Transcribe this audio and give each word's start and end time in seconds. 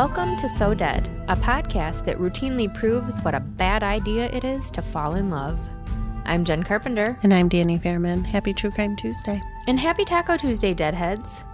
Welcome 0.00 0.38
to 0.38 0.48
So 0.48 0.72
Dead, 0.72 1.10
a 1.28 1.36
podcast 1.36 2.06
that 2.06 2.16
routinely 2.16 2.72
proves 2.72 3.20
what 3.20 3.34
a 3.34 3.40
bad 3.40 3.82
idea 3.82 4.30
it 4.30 4.44
is 4.44 4.70
to 4.70 4.80
fall 4.80 5.14
in 5.14 5.28
love. 5.28 5.60
I'm 6.24 6.42
Jen 6.42 6.62
Carpenter, 6.62 7.18
And 7.22 7.34
I'm 7.34 7.50
Danny 7.50 7.78
Fairman. 7.78 8.24
Happy 8.24 8.54
True 8.54 8.70
Crime 8.70 8.96
Tuesday. 8.96 9.42
and 9.66 9.78
happy 9.78 10.06
Taco 10.06 10.38
Tuesday, 10.38 10.72
Deadheads. 10.72 11.44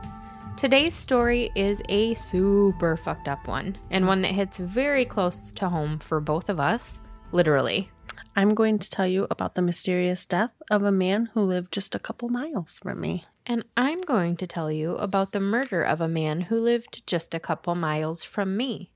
Today's 0.56 0.94
story 0.94 1.50
is 1.56 1.82
a 1.88 2.14
super 2.14 2.96
fucked 2.96 3.26
up 3.26 3.48
one, 3.48 3.78
and 3.90 4.06
one 4.06 4.22
that 4.22 4.30
hits 4.30 4.58
very 4.58 5.04
close 5.04 5.50
to 5.54 5.68
home 5.68 5.98
for 5.98 6.20
both 6.20 6.48
of 6.48 6.60
us, 6.60 7.00
literally. 7.32 7.90
I'm 8.36 8.54
going 8.54 8.78
to 8.78 8.88
tell 8.88 9.08
you 9.08 9.26
about 9.28 9.56
the 9.56 9.62
mysterious 9.62 10.24
death 10.24 10.52
of 10.70 10.84
a 10.84 10.92
man 10.92 11.30
who 11.34 11.40
lived 11.40 11.72
just 11.72 11.96
a 11.96 11.98
couple 11.98 12.28
miles 12.28 12.78
from 12.78 13.00
me. 13.00 13.24
And 13.48 13.64
I'm 13.76 14.00
going 14.00 14.36
to 14.38 14.46
tell 14.46 14.72
you 14.72 14.96
about 14.96 15.30
the 15.30 15.38
murder 15.38 15.82
of 15.82 16.00
a 16.00 16.08
man 16.08 16.42
who 16.42 16.58
lived 16.58 17.06
just 17.06 17.32
a 17.32 17.40
couple 17.40 17.76
miles 17.76 18.24
from 18.24 18.56
me. 18.56 18.90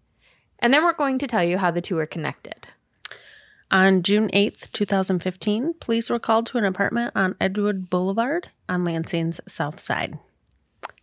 And 0.59 0.75
then 0.75 0.83
we're 0.83 0.93
going 0.93 1.19
to 1.19 1.29
tell 1.29 1.45
you 1.45 1.59
how 1.59 1.71
the 1.71 1.81
two 1.81 1.97
are 1.99 2.07
connected. 2.07 2.67
On 3.71 4.03
June 4.03 4.29
8th, 4.35 4.73
2015, 4.73 5.75
police 5.81 6.11
were 6.11 6.19
called 6.19 6.47
to 6.47 6.59
an 6.59 6.65
apartment 6.65 7.13
on 7.15 7.37
Edgewood 7.41 7.89
Boulevard 7.89 8.49
on 8.69 8.85
Lansing's 8.85 9.41
south 9.47 9.79
side. 9.79 10.19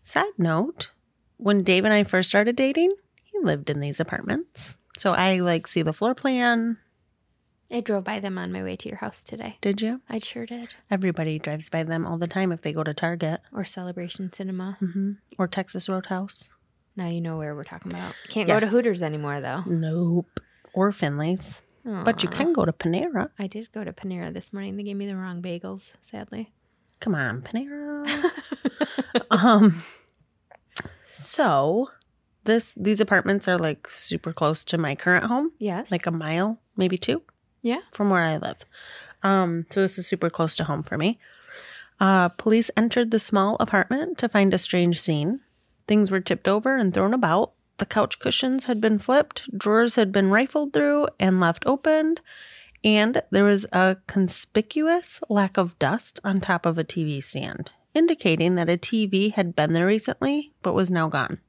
Side 0.04 0.34
note, 0.38 0.92
when 1.38 1.64
Dave 1.64 1.86
and 1.86 1.94
I 1.94 2.04
first 2.04 2.28
started 2.28 2.58
dating, 2.58 2.92
he 3.24 3.40
lived 3.40 3.70
in 3.70 3.80
these 3.80 4.02
apartments. 4.02 4.76
So 4.98 5.14
I 5.14 5.40
like 5.40 5.68
see 5.68 5.84
the 5.84 5.94
floor 5.94 6.14
plan. 6.14 6.78
I 7.70 7.82
drove 7.82 8.06
by 8.06 8.20
them 8.20 8.38
on 8.38 8.52
my 8.52 8.64
way 8.64 8.76
to 8.78 8.88
your 8.90 9.00
house 9.00 9.22
today. 9.22 9.58
Did 9.62 9.82
you? 9.82 10.02
I 10.10 10.20
sure 10.20 10.46
did. 10.46 10.70
Everybody 10.90 11.38
drives 11.38 11.70
by 11.70 11.84
them 11.84 12.06
all 12.06 12.18
the 12.18 12.28
time 12.28 12.52
if 12.54 12.62
they 12.62 12.72
go 12.72 12.84
to 12.84 12.94
Target 12.94 13.42
Or 13.52 13.66
Celebration 13.66 14.32
Cinema. 14.32 14.78
hmm 14.80 15.14
or 15.38 15.48
Texas 15.48 15.90
Roadhouse. 15.90 16.50
Now 16.96 17.10
you 17.10 17.20
know 17.22 17.38
where 17.38 17.54
we're 17.56 17.64
talking 17.64 17.92
about. 17.92 18.16
Can't 18.30 18.48
go 18.48 18.60
to 18.60 18.68
Hooters 18.68 19.02
anymore, 19.02 19.40
though. 19.42 19.64
Nope. 19.68 20.40
Or 20.74 20.92
Finley's. 20.92 21.62
But 21.84 22.22
you 22.24 22.28
can 22.30 22.52
go 22.54 22.66
to 22.66 22.74
Panera. 22.74 23.30
I 23.40 23.48
did 23.48 23.72
go 23.72 23.84
to 23.86 23.94
Panera 23.94 24.34
this 24.34 24.52
morning. 24.52 24.76
They 24.76 24.84
gave 24.84 24.98
me 24.98 25.08
the 25.08 25.16
wrong 25.16 25.42
bagels, 25.42 25.94
sadly. 26.02 26.52
Come 27.00 27.16
on, 27.16 27.42
Panera. 27.44 28.32
um 29.32 29.84
so 31.14 31.90
this 32.46 32.74
these 32.78 33.00
apartments 33.00 33.48
are 33.48 33.58
like 33.58 33.90
super 33.90 34.34
close 34.34 34.64
to 34.66 34.78
my 34.78 34.96
current 34.96 35.26
home, 35.26 35.52
Yes. 35.60 35.92
like 35.92 36.06
a 36.08 36.12
mile, 36.12 36.60
maybe 36.76 36.98
two 36.98 37.22
yeah. 37.62 37.80
from 37.92 38.10
where 38.10 38.24
I 38.24 38.38
live. 38.38 38.58
Um 39.24 39.66
so 39.70 39.82
this 39.82 39.98
is 39.98 40.08
super 40.08 40.30
close 40.30 40.56
to 40.58 40.64
home 40.64 40.84
for 40.84 40.98
me. 40.98 41.20
Uh 42.00 42.30
police 42.30 42.72
entered 42.78 43.12
the 43.12 43.20
small 43.20 43.58
apartment 43.60 44.18
to 44.20 44.30
find 44.30 44.54
a 44.54 44.58
strange 44.58 45.00
scene. 45.00 45.42
Things 45.88 46.12
were 46.12 46.20
tipped 46.20 46.48
over 46.48 46.78
and 46.78 46.94
thrown 46.94 47.14
about. 47.14 47.54
The 47.78 47.86
couch 47.86 48.20
cushions 48.20 48.66
had 48.66 48.82
been 48.82 49.00
flipped, 49.00 49.56
drawers 49.56 49.96
had 49.96 50.12
been 50.12 50.32
rifled 50.32 50.74
through 50.74 51.08
and 51.20 51.40
left 51.40 51.66
opened, 51.68 52.22
and 52.84 53.22
there 53.32 53.44
was 53.44 53.66
a 53.72 53.98
conspicuous 54.08 55.20
lack 55.30 55.58
of 55.58 55.78
dust 55.78 56.20
on 56.24 56.40
top 56.40 56.66
of 56.66 56.78
a 56.78 56.84
TV 56.84 57.22
stand, 57.22 57.72
indicating 57.94 58.56
that 58.56 58.70
a 58.70 58.78
TV 58.78 59.32
had 59.34 59.56
been 59.56 59.74
there 59.74 59.86
recently 59.86 60.54
but 60.64 60.74
was 60.74 60.90
now 60.90 61.08
gone. 61.08 61.40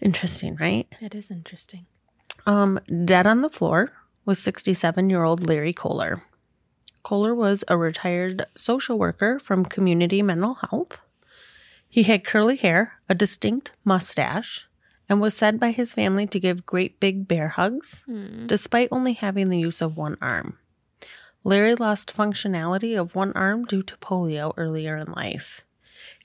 Interesting, 0.00 0.56
right? 0.56 0.86
That 1.00 1.14
is 1.14 1.30
interesting. 1.30 1.86
Um, 2.46 2.78
dead 3.04 3.26
on 3.26 3.40
the 3.40 3.50
floor 3.50 3.92
was 4.26 4.38
67 4.38 5.08
year 5.08 5.22
old 5.24 5.46
Larry 5.48 5.72
Kohler. 5.72 6.22
Kohler 7.02 7.34
was 7.34 7.64
a 7.68 7.76
retired 7.78 8.44
social 8.56 8.98
worker 8.98 9.38
from 9.38 9.64
Community 9.64 10.20
Mental 10.22 10.54
Health. 10.54 10.98
He 11.88 12.02
had 12.02 12.24
curly 12.26 12.56
hair, 12.56 12.94
a 13.08 13.14
distinct 13.14 13.70
mustache, 13.84 14.66
and 15.08 15.20
was 15.20 15.34
said 15.34 15.60
by 15.60 15.70
his 15.70 15.94
family 15.94 16.26
to 16.26 16.40
give 16.40 16.66
great 16.66 16.98
big 16.98 17.28
bear 17.28 17.48
hugs, 17.48 18.02
Hmm. 18.06 18.46
despite 18.46 18.88
only 18.90 19.12
having 19.12 19.48
the 19.48 19.58
use 19.58 19.80
of 19.80 19.96
one 19.96 20.18
arm. 20.20 20.58
Larry 21.44 21.76
lost 21.76 22.14
functionality 22.14 22.98
of 23.00 23.14
one 23.14 23.32
arm 23.34 23.64
due 23.64 23.82
to 23.84 23.96
polio 23.98 24.52
earlier 24.56 24.96
in 24.96 25.12
life. 25.12 25.64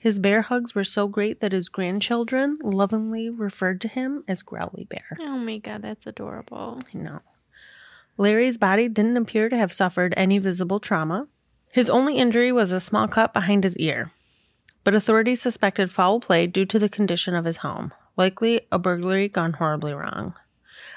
His 0.00 0.18
bear 0.18 0.42
hugs 0.42 0.74
were 0.74 0.82
so 0.84 1.06
great 1.06 1.38
that 1.40 1.52
his 1.52 1.68
grandchildren 1.68 2.56
lovingly 2.60 3.30
referred 3.30 3.80
to 3.82 3.88
him 3.88 4.24
as 4.26 4.42
Growly 4.42 4.84
Bear. 4.90 5.16
Oh 5.20 5.38
my 5.38 5.58
god, 5.58 5.82
that's 5.82 6.08
adorable. 6.08 6.82
I 6.92 6.98
know. 6.98 7.20
Larry's 8.16 8.58
body 8.58 8.88
didn't 8.88 9.16
appear 9.16 9.48
to 9.48 9.56
have 9.56 9.72
suffered 9.72 10.14
any 10.16 10.38
visible 10.38 10.80
trauma. 10.80 11.28
His 11.72 11.88
only 11.88 12.16
injury 12.16 12.52
was 12.52 12.70
a 12.70 12.80
small 12.80 13.08
cut 13.08 13.32
behind 13.32 13.64
his 13.64 13.76
ear. 13.78 14.12
But 14.84 14.94
authorities 14.94 15.40
suspected 15.40 15.90
foul 15.92 16.20
play 16.20 16.46
due 16.46 16.66
to 16.66 16.78
the 16.78 16.88
condition 16.88 17.34
of 17.34 17.44
his 17.44 17.58
home, 17.58 17.92
likely 18.16 18.60
a 18.70 18.78
burglary 18.78 19.28
gone 19.28 19.54
horribly 19.54 19.92
wrong. 19.92 20.34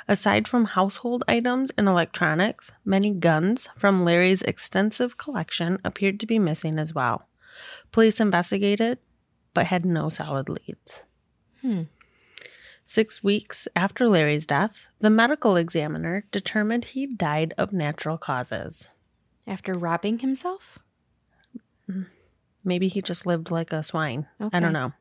Aside 0.08 0.48
from 0.48 0.66
household 0.66 1.24
items 1.28 1.72
and 1.78 1.88
electronics, 1.88 2.72
many 2.84 3.12
guns 3.14 3.70
from 3.75 4.04
Larry's 4.04 4.42
extensive 4.44 5.18
collection 5.18 5.78
appeared 5.84 6.20
to 6.20 6.28
be 6.28 6.40
missing 6.40 6.78
as 6.78 6.94
well. 6.94 7.28
Police 7.92 8.20
investigated, 8.20 9.00
but 9.54 9.68
had 9.68 9.86
no 9.86 10.09
solid 10.09 10.50
leads. 10.50 11.04
Hmm. 11.62 11.84
Six 12.88 13.23
weeks 13.23 13.68
after 13.75 14.07
Larry's 14.07 14.46
death, 14.46 14.88
the 15.00 15.09
medical 15.09 15.56
examiner 15.56 16.25
determined 16.31 16.85
he 16.85 17.07
died 17.07 17.53
of 17.57 17.73
natural 17.73 18.18
causes. 18.19 18.91
After 19.47 19.73
robbing 19.73 20.19
himself? 20.19 20.78
Maybe 22.63 22.88
he 22.88 23.01
just 23.01 23.25
lived 23.25 23.50
like 23.50 23.74
a 23.74 23.81
swine. 23.81 24.28
I 24.53 24.59
don't 24.59 24.72
know. 24.74 24.94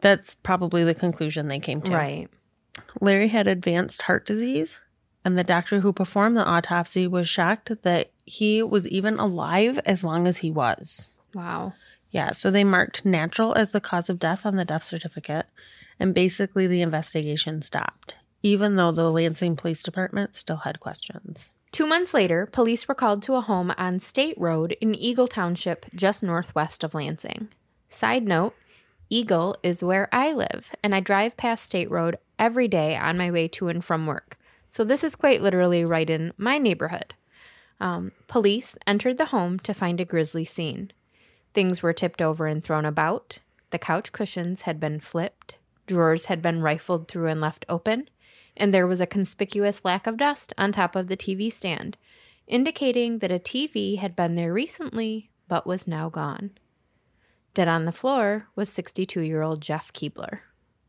That's 0.00 0.34
probably 0.34 0.84
the 0.84 0.94
conclusion 0.94 1.48
they 1.48 1.58
came 1.58 1.82
to. 1.82 1.92
Right. 1.92 2.28
Larry 3.00 3.28
had 3.28 3.46
advanced 3.46 4.02
heart 4.02 4.26
disease, 4.26 4.78
and 5.24 5.38
the 5.38 5.44
doctor 5.44 5.80
who 5.80 5.92
performed 5.92 6.36
the 6.36 6.44
autopsy 6.44 7.06
was 7.06 7.28
shocked 7.28 7.70
that 7.82 8.10
he 8.24 8.62
was 8.62 8.88
even 8.88 9.18
alive 9.18 9.78
as 9.84 10.02
long 10.02 10.26
as 10.26 10.38
he 10.38 10.50
was. 10.50 11.10
Wow. 11.34 11.74
Yeah, 12.10 12.32
so 12.32 12.50
they 12.50 12.64
marked 12.64 13.04
natural 13.04 13.54
as 13.54 13.70
the 13.70 13.80
cause 13.80 14.08
of 14.08 14.18
death 14.18 14.46
on 14.46 14.56
the 14.56 14.64
death 14.64 14.84
certificate, 14.84 15.46
and 15.98 16.14
basically 16.14 16.66
the 16.66 16.82
investigation 16.82 17.62
stopped, 17.62 18.16
even 18.42 18.76
though 18.76 18.92
the 18.92 19.10
Lansing 19.10 19.56
Police 19.56 19.82
Department 19.82 20.34
still 20.34 20.58
had 20.58 20.80
questions. 20.80 21.52
Two 21.72 21.86
months 21.86 22.14
later, 22.14 22.46
police 22.46 22.86
were 22.86 22.94
called 22.94 23.22
to 23.24 23.34
a 23.34 23.40
home 23.40 23.72
on 23.76 23.98
State 23.98 24.36
Road 24.38 24.76
in 24.80 24.94
Eagle 24.94 25.26
Township, 25.26 25.86
just 25.94 26.22
northwest 26.22 26.84
of 26.84 26.94
Lansing. 26.94 27.48
Side 27.88 28.24
note 28.24 28.54
Eagle 29.10 29.56
is 29.62 29.84
where 29.84 30.08
I 30.12 30.32
live, 30.32 30.72
and 30.82 30.94
I 30.94 31.00
drive 31.00 31.36
past 31.36 31.64
State 31.64 31.90
Road 31.90 32.18
every 32.38 32.68
day 32.68 32.96
on 32.96 33.18
my 33.18 33.30
way 33.30 33.48
to 33.48 33.68
and 33.68 33.84
from 33.84 34.06
work. 34.06 34.38
So 34.68 34.82
this 34.82 35.04
is 35.04 35.14
quite 35.14 35.42
literally 35.42 35.84
right 35.84 36.08
in 36.08 36.32
my 36.36 36.58
neighborhood. 36.58 37.14
Um, 37.80 38.12
police 38.28 38.76
entered 38.86 39.18
the 39.18 39.26
home 39.26 39.58
to 39.60 39.74
find 39.74 40.00
a 40.00 40.04
grisly 40.04 40.44
scene. 40.44 40.92
Things 41.52 41.82
were 41.82 41.92
tipped 41.92 42.22
over 42.22 42.46
and 42.46 42.62
thrown 42.62 42.84
about. 42.84 43.38
The 43.70 43.78
couch 43.78 44.12
cushions 44.12 44.62
had 44.62 44.80
been 44.80 45.00
flipped. 45.00 45.58
Drawers 45.86 46.26
had 46.26 46.40
been 46.42 46.62
rifled 46.62 47.08
through 47.08 47.28
and 47.28 47.40
left 47.40 47.64
open. 47.68 48.08
And 48.56 48.72
there 48.72 48.86
was 48.86 49.00
a 49.00 49.06
conspicuous 49.06 49.84
lack 49.84 50.06
of 50.06 50.16
dust 50.16 50.52
on 50.56 50.72
top 50.72 50.94
of 50.94 51.08
the 51.08 51.16
TV 51.16 51.52
stand, 51.52 51.96
indicating 52.46 53.18
that 53.18 53.32
a 53.32 53.38
TV 53.38 53.98
had 53.98 54.14
been 54.14 54.36
there 54.36 54.52
recently 54.52 55.30
but 55.48 55.66
was 55.66 55.86
now 55.86 56.08
gone. 56.08 56.52
Dead 57.52 57.68
on 57.68 57.84
the 57.84 57.92
floor 57.92 58.48
was 58.56 58.68
62 58.68 59.20
year 59.20 59.42
old 59.42 59.60
Jeff 59.60 59.92
Keebler. 59.92 60.40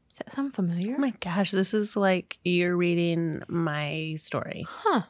Does 0.10 0.18
that 0.20 0.32
sound 0.32 0.54
familiar? 0.54 0.96
Oh 0.96 1.02
my 1.02 1.14
gosh, 1.20 1.52
this 1.52 1.74
is 1.74 1.96
like 1.96 2.40
you're 2.44 2.78
reading 2.78 3.42
my 3.48 4.16
story. 4.18 4.66
Huh. 4.68 5.04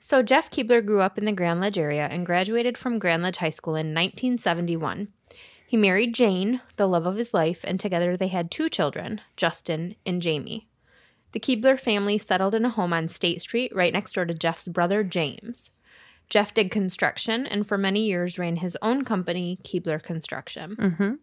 So 0.00 0.22
Jeff 0.22 0.50
Keebler 0.50 0.84
grew 0.84 1.00
up 1.00 1.16
in 1.16 1.24
the 1.24 1.32
Grand 1.32 1.60
Ledge 1.60 1.78
area 1.78 2.08
and 2.08 2.26
graduated 2.26 2.76
from 2.76 2.98
Grand 2.98 3.22
Ledge 3.22 3.36
High 3.36 3.50
School 3.50 3.74
in 3.74 3.94
1971. 3.94 5.08
He 5.72 5.78
married 5.78 6.14
Jane, 6.14 6.60
the 6.76 6.86
love 6.86 7.06
of 7.06 7.16
his 7.16 7.32
life, 7.32 7.64
and 7.64 7.80
together 7.80 8.14
they 8.14 8.28
had 8.28 8.50
two 8.50 8.68
children, 8.68 9.22
Justin 9.38 9.96
and 10.04 10.20
Jamie. 10.20 10.68
The 11.32 11.40
Keebler 11.40 11.80
family 11.80 12.18
settled 12.18 12.54
in 12.54 12.66
a 12.66 12.68
home 12.68 12.92
on 12.92 13.08
State 13.08 13.40
Street 13.40 13.74
right 13.74 13.90
next 13.90 14.12
door 14.12 14.26
to 14.26 14.34
Jeff's 14.34 14.68
brother 14.68 15.02
James. 15.02 15.70
Jeff 16.28 16.52
did 16.52 16.70
construction 16.70 17.46
and 17.46 17.66
for 17.66 17.78
many 17.78 18.04
years 18.04 18.38
ran 18.38 18.56
his 18.56 18.76
own 18.82 19.02
company, 19.02 19.60
Keebler 19.64 20.02
Construction. 20.02 20.76
Mm-hmm. 20.76 21.14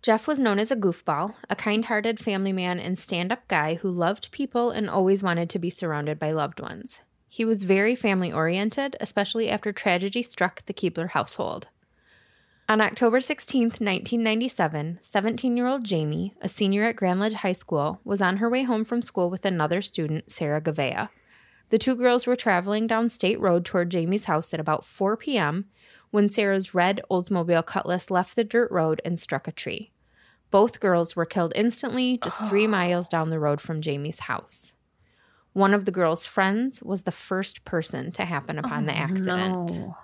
Jeff 0.00 0.26
was 0.26 0.40
known 0.40 0.58
as 0.58 0.70
a 0.70 0.76
goofball, 0.76 1.34
a 1.50 1.54
kind 1.54 1.84
hearted 1.84 2.18
family 2.18 2.54
man 2.54 2.80
and 2.80 2.98
stand 2.98 3.30
up 3.30 3.46
guy 3.46 3.74
who 3.74 3.90
loved 3.90 4.32
people 4.32 4.70
and 4.70 4.88
always 4.88 5.22
wanted 5.22 5.50
to 5.50 5.58
be 5.58 5.68
surrounded 5.68 6.18
by 6.18 6.32
loved 6.32 6.60
ones. 6.60 7.02
He 7.28 7.44
was 7.44 7.64
very 7.64 7.94
family 7.94 8.32
oriented, 8.32 8.96
especially 9.00 9.50
after 9.50 9.70
tragedy 9.70 10.22
struck 10.22 10.64
the 10.64 10.72
Keebler 10.72 11.10
household. 11.10 11.68
On 12.72 12.80
October 12.80 13.20
16, 13.20 13.64
1997, 13.64 15.00
17 15.02 15.56
year 15.58 15.66
old 15.66 15.84
Jamie, 15.84 16.34
a 16.40 16.48
senior 16.48 16.84
at 16.84 16.96
Grand 16.96 17.20
Ledge 17.20 17.34
High 17.34 17.52
School, 17.52 18.00
was 18.02 18.22
on 18.22 18.38
her 18.38 18.48
way 18.48 18.62
home 18.62 18.86
from 18.86 19.02
school 19.02 19.28
with 19.28 19.44
another 19.44 19.82
student, 19.82 20.30
Sarah 20.30 20.62
Gavea. 20.62 21.10
The 21.68 21.76
two 21.76 21.94
girls 21.94 22.26
were 22.26 22.34
traveling 22.34 22.86
down 22.86 23.10
State 23.10 23.38
Road 23.38 23.66
toward 23.66 23.90
Jamie's 23.90 24.24
house 24.24 24.54
at 24.54 24.58
about 24.58 24.86
4 24.86 25.18
p.m. 25.18 25.66
when 26.12 26.30
Sarah's 26.30 26.74
red 26.74 27.02
Oldsmobile 27.10 27.66
Cutlass 27.66 28.10
left 28.10 28.36
the 28.36 28.42
dirt 28.42 28.70
road 28.70 29.02
and 29.04 29.20
struck 29.20 29.46
a 29.46 29.52
tree. 29.52 29.92
Both 30.50 30.80
girls 30.80 31.14
were 31.14 31.26
killed 31.26 31.52
instantly, 31.54 32.20
just 32.24 32.46
three 32.46 32.66
miles 32.78 33.06
down 33.06 33.28
the 33.28 33.38
road 33.38 33.60
from 33.60 33.82
Jamie's 33.82 34.20
house. 34.20 34.72
One 35.52 35.74
of 35.74 35.84
the 35.84 35.92
girls' 35.92 36.24
friends 36.24 36.82
was 36.82 37.02
the 37.02 37.12
first 37.12 37.66
person 37.66 38.12
to 38.12 38.24
happen 38.24 38.58
upon 38.58 38.86
the 38.86 38.94
oh, 38.94 38.96
accident. 38.96 39.72
No. 39.72 39.96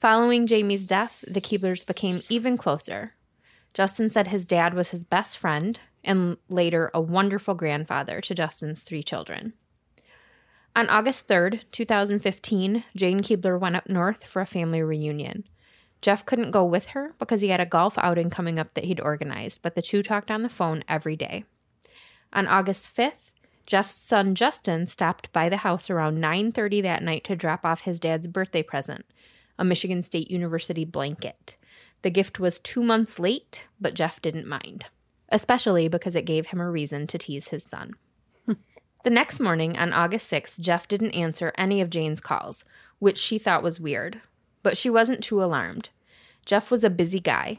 Following 0.00 0.46
Jamie's 0.46 0.84
death, 0.84 1.24
the 1.26 1.40
Keeblers 1.40 1.86
became 1.86 2.22
even 2.28 2.58
closer. 2.58 3.14
Justin 3.72 4.10
said 4.10 4.28
his 4.28 4.44
dad 4.44 4.74
was 4.74 4.90
his 4.90 5.04
best 5.04 5.38
friend 5.38 5.80
and 6.04 6.36
later 6.48 6.90
a 6.92 7.00
wonderful 7.00 7.54
grandfather 7.54 8.20
to 8.20 8.34
Justin's 8.34 8.82
three 8.82 9.02
children. 9.02 9.54
On 10.74 10.88
August 10.90 11.26
3rd, 11.28 11.62
2015, 11.72 12.84
Jane 12.94 13.20
Keebler 13.20 13.58
went 13.58 13.76
up 13.76 13.88
north 13.88 14.24
for 14.24 14.42
a 14.42 14.46
family 14.46 14.82
reunion. 14.82 15.44
Jeff 16.02 16.26
couldn't 16.26 16.50
go 16.50 16.64
with 16.64 16.88
her 16.88 17.14
because 17.18 17.40
he 17.40 17.48
had 17.48 17.60
a 17.60 17.66
golf 17.66 17.96
outing 17.96 18.28
coming 18.28 18.58
up 18.58 18.74
that 18.74 18.84
he'd 18.84 19.00
organized, 19.00 19.62
but 19.62 19.74
the 19.74 19.82
two 19.82 20.02
talked 20.02 20.30
on 20.30 20.42
the 20.42 20.50
phone 20.50 20.84
every 20.86 21.16
day. 21.16 21.44
On 22.34 22.46
August 22.46 22.94
5th, 22.94 23.32
Jeff's 23.64 23.94
son 23.94 24.34
Justin 24.34 24.86
stopped 24.86 25.32
by 25.32 25.48
the 25.48 25.58
house 25.58 25.88
around 25.88 26.20
9:30 26.20 26.82
that 26.82 27.02
night 27.02 27.24
to 27.24 27.34
drop 27.34 27.64
off 27.64 27.80
his 27.80 27.98
dad's 27.98 28.26
birthday 28.26 28.62
present, 28.62 29.06
a 29.58 29.64
Michigan 29.64 30.02
State 30.02 30.30
University 30.30 30.84
blanket. 30.84 31.56
The 32.02 32.10
gift 32.10 32.38
was 32.38 32.58
2 32.58 32.82
months 32.82 33.18
late, 33.18 33.64
but 33.80 33.94
Jeff 33.94 34.20
didn't 34.22 34.46
mind, 34.46 34.86
especially 35.30 35.88
because 35.88 36.14
it 36.14 36.26
gave 36.26 36.48
him 36.48 36.60
a 36.60 36.70
reason 36.70 37.06
to 37.08 37.18
tease 37.18 37.48
his 37.48 37.64
son. 37.64 37.94
the 39.04 39.10
next 39.10 39.40
morning 39.40 39.76
on 39.76 39.92
August 39.92 40.30
6th, 40.30 40.60
Jeff 40.60 40.86
didn't 40.86 41.12
answer 41.12 41.52
any 41.56 41.80
of 41.80 41.90
Jane's 41.90 42.20
calls, 42.20 42.64
which 42.98 43.18
she 43.18 43.38
thought 43.38 43.62
was 43.62 43.80
weird, 43.80 44.20
but 44.62 44.76
she 44.76 44.90
wasn't 44.90 45.22
too 45.22 45.42
alarmed. 45.42 45.90
Jeff 46.44 46.70
was 46.70 46.84
a 46.84 46.90
busy 46.90 47.20
guy. 47.20 47.58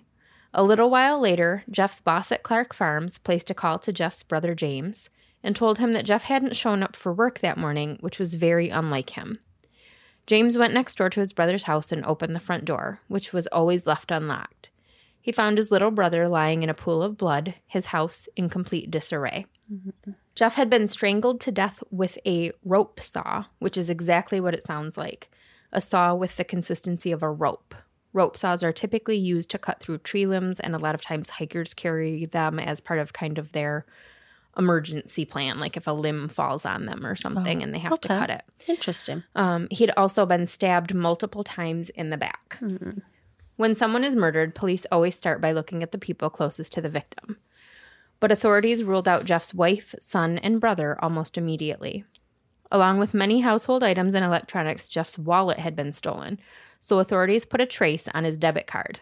A 0.53 0.63
little 0.63 0.89
while 0.89 1.19
later, 1.19 1.63
Jeff's 1.69 1.99
boss 1.99 2.31
at 2.31 2.43
Clark 2.43 2.73
Farms 2.73 3.17
placed 3.17 3.49
a 3.49 3.53
call 3.53 3.79
to 3.79 3.91
Jeff's 3.91 4.23
brother 4.23 4.55
James 4.55 5.09
and 5.43 5.55
told 5.55 5.77
him 5.77 5.91
that 5.91 6.05
Jeff 6.05 6.23
hadn't 6.23 6.55
shown 6.55 6.81
up 6.81 6.95
for 6.95 7.13
work 7.13 7.39
that 7.39 7.57
morning, 7.57 7.97
which 8.01 8.17
was 8.17 8.33
very 8.33 8.69
unlike 8.69 9.11
him. 9.11 9.39
James 10.27 10.57
went 10.57 10.73
next 10.73 10.97
door 10.97 11.09
to 11.09 11.21
his 11.21 11.33
brother's 11.33 11.63
house 11.63 11.91
and 11.91 12.05
opened 12.05 12.35
the 12.35 12.39
front 12.39 12.65
door, 12.65 12.99
which 13.07 13.31
was 13.33 13.47
always 13.47 13.85
left 13.85 14.11
unlocked. 14.11 14.69
He 15.21 15.31
found 15.31 15.57
his 15.57 15.71
little 15.71 15.91
brother 15.91 16.27
lying 16.27 16.63
in 16.63 16.69
a 16.69 16.73
pool 16.73 17.01
of 17.01 17.17
blood, 17.17 17.55
his 17.65 17.87
house 17.87 18.29
in 18.35 18.49
complete 18.49 18.91
disarray. 18.91 19.45
Jeff 20.35 20.55
had 20.55 20.69
been 20.69 20.87
strangled 20.87 21.41
to 21.41 21.51
death 21.51 21.81
with 21.91 22.17
a 22.25 22.51
rope 22.63 22.99
saw, 22.99 23.45
which 23.59 23.77
is 23.77 23.89
exactly 23.89 24.39
what 24.39 24.53
it 24.53 24.63
sounds 24.63 24.97
like 24.97 25.29
a 25.73 25.81
saw 25.81 26.13
with 26.13 26.37
the 26.37 26.45
consistency 26.45 27.11
of 27.11 27.21
a 27.21 27.29
rope. 27.29 27.75
Rope 28.13 28.37
saws 28.37 28.63
are 28.63 28.71
typically 28.71 29.17
used 29.17 29.49
to 29.51 29.57
cut 29.57 29.81
through 29.81 29.97
tree 29.97 30.25
limbs, 30.25 30.59
and 30.59 30.73
a 30.73 30.79
lot 30.79 30.95
of 30.95 31.01
times 31.01 31.31
hikers 31.31 31.73
carry 31.73 32.25
them 32.25 32.57
as 32.57 32.79
part 32.79 32.99
of 32.99 33.11
kind 33.11 33.37
of 33.37 33.51
their 33.51 33.85
emergency 34.57 35.25
plan, 35.25 35.59
like 35.59 35.77
if 35.77 35.87
a 35.87 35.91
limb 35.91 36.27
falls 36.27 36.65
on 36.65 36.85
them 36.85 37.05
or 37.05 37.15
something 37.15 37.61
and 37.63 37.73
they 37.73 37.79
have 37.79 37.99
to 38.01 38.07
cut 38.07 38.29
it. 38.29 38.43
Interesting. 38.67 39.23
Um, 39.35 39.67
he'd 39.71 39.91
also 39.97 40.25
been 40.25 40.47
stabbed 40.47 40.93
multiple 40.93 41.43
times 41.43 41.89
in 41.89 42.09
the 42.09 42.17
back. 42.17 42.57
When 43.55 43.75
someone 43.75 44.03
is 44.03 44.15
murdered, 44.15 44.55
police 44.55 44.85
always 44.91 45.15
start 45.15 45.41
by 45.41 45.51
looking 45.51 45.81
at 45.83 45.91
the 45.91 45.97
people 45.97 46.29
closest 46.29 46.73
to 46.73 46.81
the 46.81 46.89
victim. 46.89 47.37
But 48.19 48.31
authorities 48.31 48.83
ruled 48.83 49.07
out 49.07 49.25
Jeff's 49.25 49.53
wife, 49.53 49.93
son, 49.99 50.37
and 50.39 50.59
brother 50.59 50.97
almost 51.03 51.37
immediately. 51.37 52.03
Along 52.71 52.97
with 52.99 53.13
many 53.13 53.41
household 53.41 53.83
items 53.83 54.13
and 54.13 54.25
electronics, 54.25 54.87
Jeff's 54.87 55.17
wallet 55.17 55.59
had 55.59 55.75
been 55.75 55.93
stolen, 55.93 56.39
so 56.79 56.99
authorities 56.99 57.45
put 57.45 57.61
a 57.61 57.65
trace 57.65 58.07
on 58.13 58.23
his 58.23 58.37
debit 58.37 58.67
card. 58.67 58.99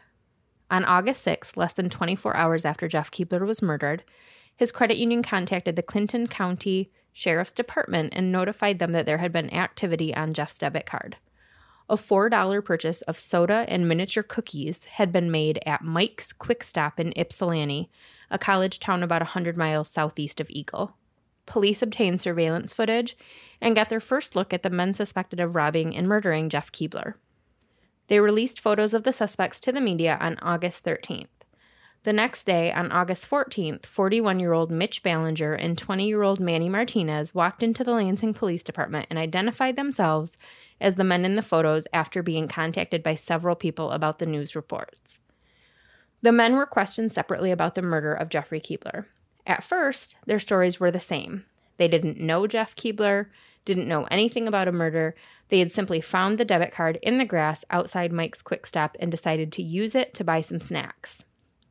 On 0.69 0.85
August 0.85 1.25
6th, 1.25 1.57
less 1.57 1.73
than 1.73 1.89
24 1.89 2.35
hours 2.35 2.65
after 2.65 2.87
Jeff 2.87 3.11
Keebler 3.11 3.45
was 3.45 3.61
murdered, 3.61 4.03
his 4.55 4.71
credit 4.71 4.97
union 4.97 5.21
contacted 5.21 5.75
the 5.75 5.83
Clinton 5.83 6.27
County 6.27 6.91
Sheriff's 7.13 7.51
Department 7.51 8.13
and 8.15 8.31
notified 8.31 8.79
them 8.79 8.91
that 8.91 9.05
there 9.05 9.19
had 9.19 9.31
been 9.31 9.53
activity 9.53 10.13
on 10.15 10.33
Jeff's 10.33 10.57
debit 10.57 10.85
card. 10.85 11.17
A 11.89 11.95
$4 11.95 12.65
purchase 12.65 13.01
of 13.03 13.19
soda 13.19 13.65
and 13.67 13.87
miniature 13.87 14.23
cookies 14.23 14.85
had 14.85 15.11
been 15.11 15.29
made 15.29 15.59
at 15.65 15.83
Mike's 15.83 16.33
Quick 16.33 16.63
Stop 16.63 16.99
in 16.99 17.13
Ypsilanti, 17.15 17.89
a 18.31 18.39
college 18.39 18.79
town 18.79 19.03
about 19.03 19.21
100 19.21 19.55
miles 19.55 19.89
southeast 19.89 20.41
of 20.41 20.49
Eagle. 20.49 20.97
Police 21.45 21.83
obtained 21.83 22.19
surveillance 22.19 22.73
footage 22.73 23.15
and 23.61 23.75
got 23.75 23.89
their 23.89 23.99
first 23.99 24.35
look 24.35 24.51
at 24.51 24.63
the 24.63 24.69
men 24.69 24.95
suspected 24.95 25.39
of 25.39 25.55
robbing 25.55 25.95
and 25.95 26.07
murdering 26.07 26.49
Jeff 26.49 26.71
Keebler. 26.71 27.13
They 28.07 28.19
released 28.19 28.59
photos 28.59 28.93
of 28.93 29.03
the 29.03 29.13
suspects 29.13 29.59
to 29.61 29.71
the 29.71 29.79
media 29.79 30.17
on 30.19 30.37
August 30.41 30.83
13th. 30.83 31.27
The 32.05 32.13
next 32.13 32.43
day, 32.43 32.71
on 32.71 32.91
August 32.91 33.27
14th, 33.27 33.87
41 33.87 34.39
year 34.39 34.53
old 34.53 34.69
Mitch 34.69 35.01
Ballinger 35.01 35.55
and 35.55 35.75
20 35.75 36.07
year 36.07 36.21
old 36.21 36.39
Manny 36.39 36.69
Martinez 36.69 37.33
walked 37.33 37.63
into 37.63 37.83
the 37.83 37.93
Lansing 37.93 38.35
Police 38.35 38.61
Department 38.61 39.07
and 39.09 39.17
identified 39.17 39.75
themselves 39.75 40.37
as 40.79 40.95
the 40.95 41.03
men 41.03 41.25
in 41.25 41.35
the 41.35 41.41
photos 41.41 41.87
after 41.91 42.21
being 42.21 42.47
contacted 42.47 43.01
by 43.01 43.15
several 43.15 43.55
people 43.55 43.89
about 43.89 44.19
the 44.19 44.27
news 44.27 44.55
reports. 44.55 45.17
The 46.21 46.31
men 46.31 46.55
were 46.55 46.67
questioned 46.67 47.11
separately 47.11 47.49
about 47.49 47.73
the 47.73 47.81
murder 47.81 48.13
of 48.13 48.29
Jeffrey 48.29 48.61
Keebler. 48.61 49.05
At 49.47 49.63
first, 49.63 50.15
their 50.27 50.37
stories 50.37 50.79
were 50.79 50.91
the 50.91 50.99
same. 50.99 51.45
They 51.77 51.87
didn't 51.87 52.19
know 52.19 52.45
Jeff 52.45 52.75
Keebler, 52.75 53.29
didn't 53.65 53.87
know 53.87 54.03
anything 54.11 54.47
about 54.47 54.67
a 54.67 54.71
murder. 54.71 55.15
They 55.49 55.57
had 55.57 55.71
simply 55.71 56.01
found 56.01 56.37
the 56.37 56.45
debit 56.45 56.71
card 56.71 56.99
in 57.01 57.17
the 57.17 57.25
grass 57.25 57.65
outside 57.71 58.13
Mike's 58.13 58.43
Quick 58.43 58.67
Stop 58.67 58.95
and 58.99 59.09
decided 59.09 59.51
to 59.53 59.63
use 59.63 59.95
it 59.95 60.13
to 60.13 60.23
buy 60.23 60.41
some 60.41 60.61
snacks. 60.61 61.23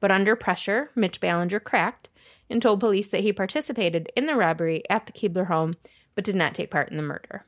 But 0.05 0.11
under 0.11 0.37
pressure, 0.37 0.91
Mitch 0.95 1.19
Ballinger 1.19 1.61
cracked 1.61 2.11
and 2.51 2.61
told 2.61 2.81
police 2.81 3.09
that 3.09 3.23
he 3.23 3.33
participated 3.33 4.13
in 4.15 4.27
the 4.27 4.35
robbery 4.35 4.83
at 4.91 5.07
the 5.07 5.13
Keebler 5.13 5.47
home 5.47 5.77
but 6.15 6.25
did 6.25 6.35
not 6.35 6.55
take 6.55 6.71
part 6.71 6.91
in 6.91 6.99
the 6.99 7.03
murder. 7.03 7.47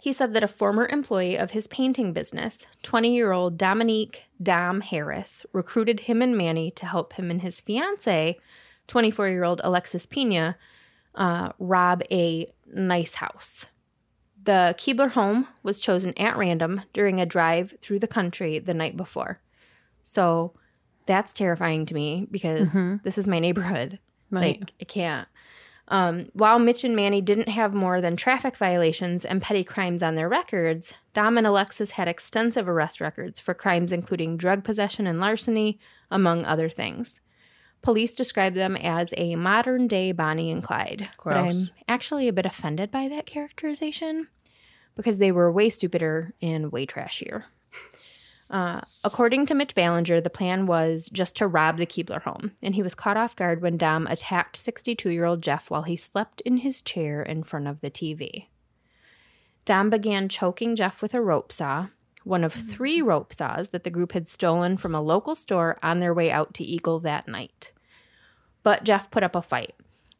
He 0.00 0.12
said 0.12 0.34
that 0.34 0.42
a 0.42 0.48
former 0.48 0.88
employee 0.88 1.38
of 1.38 1.52
his 1.52 1.68
painting 1.68 2.12
business, 2.12 2.66
20 2.82 3.14
year 3.14 3.30
old 3.30 3.56
Dominique 3.56 4.24
Dom 4.42 4.80
Harris, 4.80 5.46
recruited 5.52 6.00
him 6.00 6.20
and 6.22 6.36
Manny 6.36 6.72
to 6.72 6.86
help 6.86 7.12
him 7.12 7.30
and 7.30 7.40
his 7.40 7.60
fiance, 7.60 8.36
24 8.88 9.28
year 9.28 9.44
old 9.44 9.60
Alexis 9.62 10.06
Pina, 10.06 10.56
uh, 11.14 11.52
rob 11.60 12.02
a 12.10 12.48
nice 12.66 13.14
house. 13.14 13.66
The 14.42 14.74
Keebler 14.76 15.12
home 15.12 15.46
was 15.62 15.78
chosen 15.78 16.18
at 16.18 16.36
random 16.36 16.80
during 16.92 17.20
a 17.20 17.26
drive 17.26 17.76
through 17.80 18.00
the 18.00 18.08
country 18.08 18.58
the 18.58 18.74
night 18.74 18.96
before. 18.96 19.40
So 20.02 20.54
that's 21.10 21.32
terrifying 21.32 21.86
to 21.86 21.94
me 21.94 22.28
because 22.30 22.72
this 23.02 23.18
is 23.18 23.26
my 23.26 23.40
neighborhood. 23.40 23.98
Right. 24.30 24.60
Like, 24.60 24.72
I 24.80 24.84
can't. 24.84 25.28
Um, 25.88 26.28
while 26.34 26.60
Mitch 26.60 26.84
and 26.84 26.94
Manny 26.94 27.20
didn't 27.20 27.48
have 27.48 27.74
more 27.74 28.00
than 28.00 28.14
traffic 28.14 28.56
violations 28.56 29.24
and 29.24 29.42
petty 29.42 29.64
crimes 29.64 30.04
on 30.04 30.14
their 30.14 30.28
records, 30.28 30.94
Dom 31.12 31.36
and 31.36 31.48
Alexis 31.48 31.90
had 31.92 32.06
extensive 32.06 32.68
arrest 32.68 33.00
records 33.00 33.40
for 33.40 33.54
crimes 33.54 33.90
including 33.90 34.36
drug 34.36 34.62
possession 34.62 35.08
and 35.08 35.18
larceny, 35.18 35.80
among 36.12 36.44
other 36.44 36.68
things. 36.68 37.18
Police 37.82 38.14
described 38.14 38.56
them 38.56 38.76
as 38.76 39.12
a 39.16 39.34
modern 39.34 39.88
day 39.88 40.12
Bonnie 40.12 40.52
and 40.52 40.62
Clyde. 40.62 41.08
But 41.24 41.36
I'm 41.38 41.70
actually 41.88 42.28
a 42.28 42.32
bit 42.32 42.46
offended 42.46 42.92
by 42.92 43.08
that 43.08 43.26
characterization 43.26 44.28
because 44.94 45.18
they 45.18 45.32
were 45.32 45.50
way 45.50 45.70
stupider 45.70 46.34
and 46.40 46.70
way 46.70 46.86
trashier. 46.86 47.46
Uh, 48.50 48.80
according 49.04 49.46
to 49.46 49.54
Mitch 49.54 49.76
Ballinger, 49.76 50.20
the 50.20 50.28
plan 50.28 50.66
was 50.66 51.08
just 51.12 51.36
to 51.36 51.46
rob 51.46 51.78
the 51.78 51.86
Keebler 51.86 52.22
home, 52.22 52.50
and 52.60 52.74
he 52.74 52.82
was 52.82 52.96
caught 52.96 53.16
off 53.16 53.36
guard 53.36 53.62
when 53.62 53.76
Dom 53.76 54.08
attacked 54.08 54.56
62 54.56 55.10
year 55.10 55.24
old 55.24 55.40
Jeff 55.40 55.70
while 55.70 55.82
he 55.82 55.94
slept 55.94 56.40
in 56.40 56.58
his 56.58 56.82
chair 56.82 57.22
in 57.22 57.44
front 57.44 57.68
of 57.68 57.80
the 57.80 57.90
TV. 57.90 58.46
Dom 59.64 59.88
began 59.88 60.28
choking 60.28 60.74
Jeff 60.74 61.00
with 61.00 61.14
a 61.14 61.22
rope 61.22 61.52
saw, 61.52 61.88
one 62.24 62.44
of 62.44 62.52
three 62.52 63.00
rope 63.00 63.32
saws 63.32 63.70
that 63.70 63.84
the 63.84 63.90
group 63.90 64.12
had 64.12 64.28
stolen 64.28 64.76
from 64.76 64.94
a 64.94 65.00
local 65.00 65.34
store 65.34 65.78
on 65.82 66.00
their 66.00 66.12
way 66.12 66.30
out 66.30 66.52
to 66.54 66.64
Eagle 66.64 67.00
that 67.00 67.28
night. 67.28 67.72
But 68.62 68.84
Jeff 68.84 69.10
put 69.10 69.22
up 69.22 69.34
a 69.34 69.42
fight. 69.42 69.74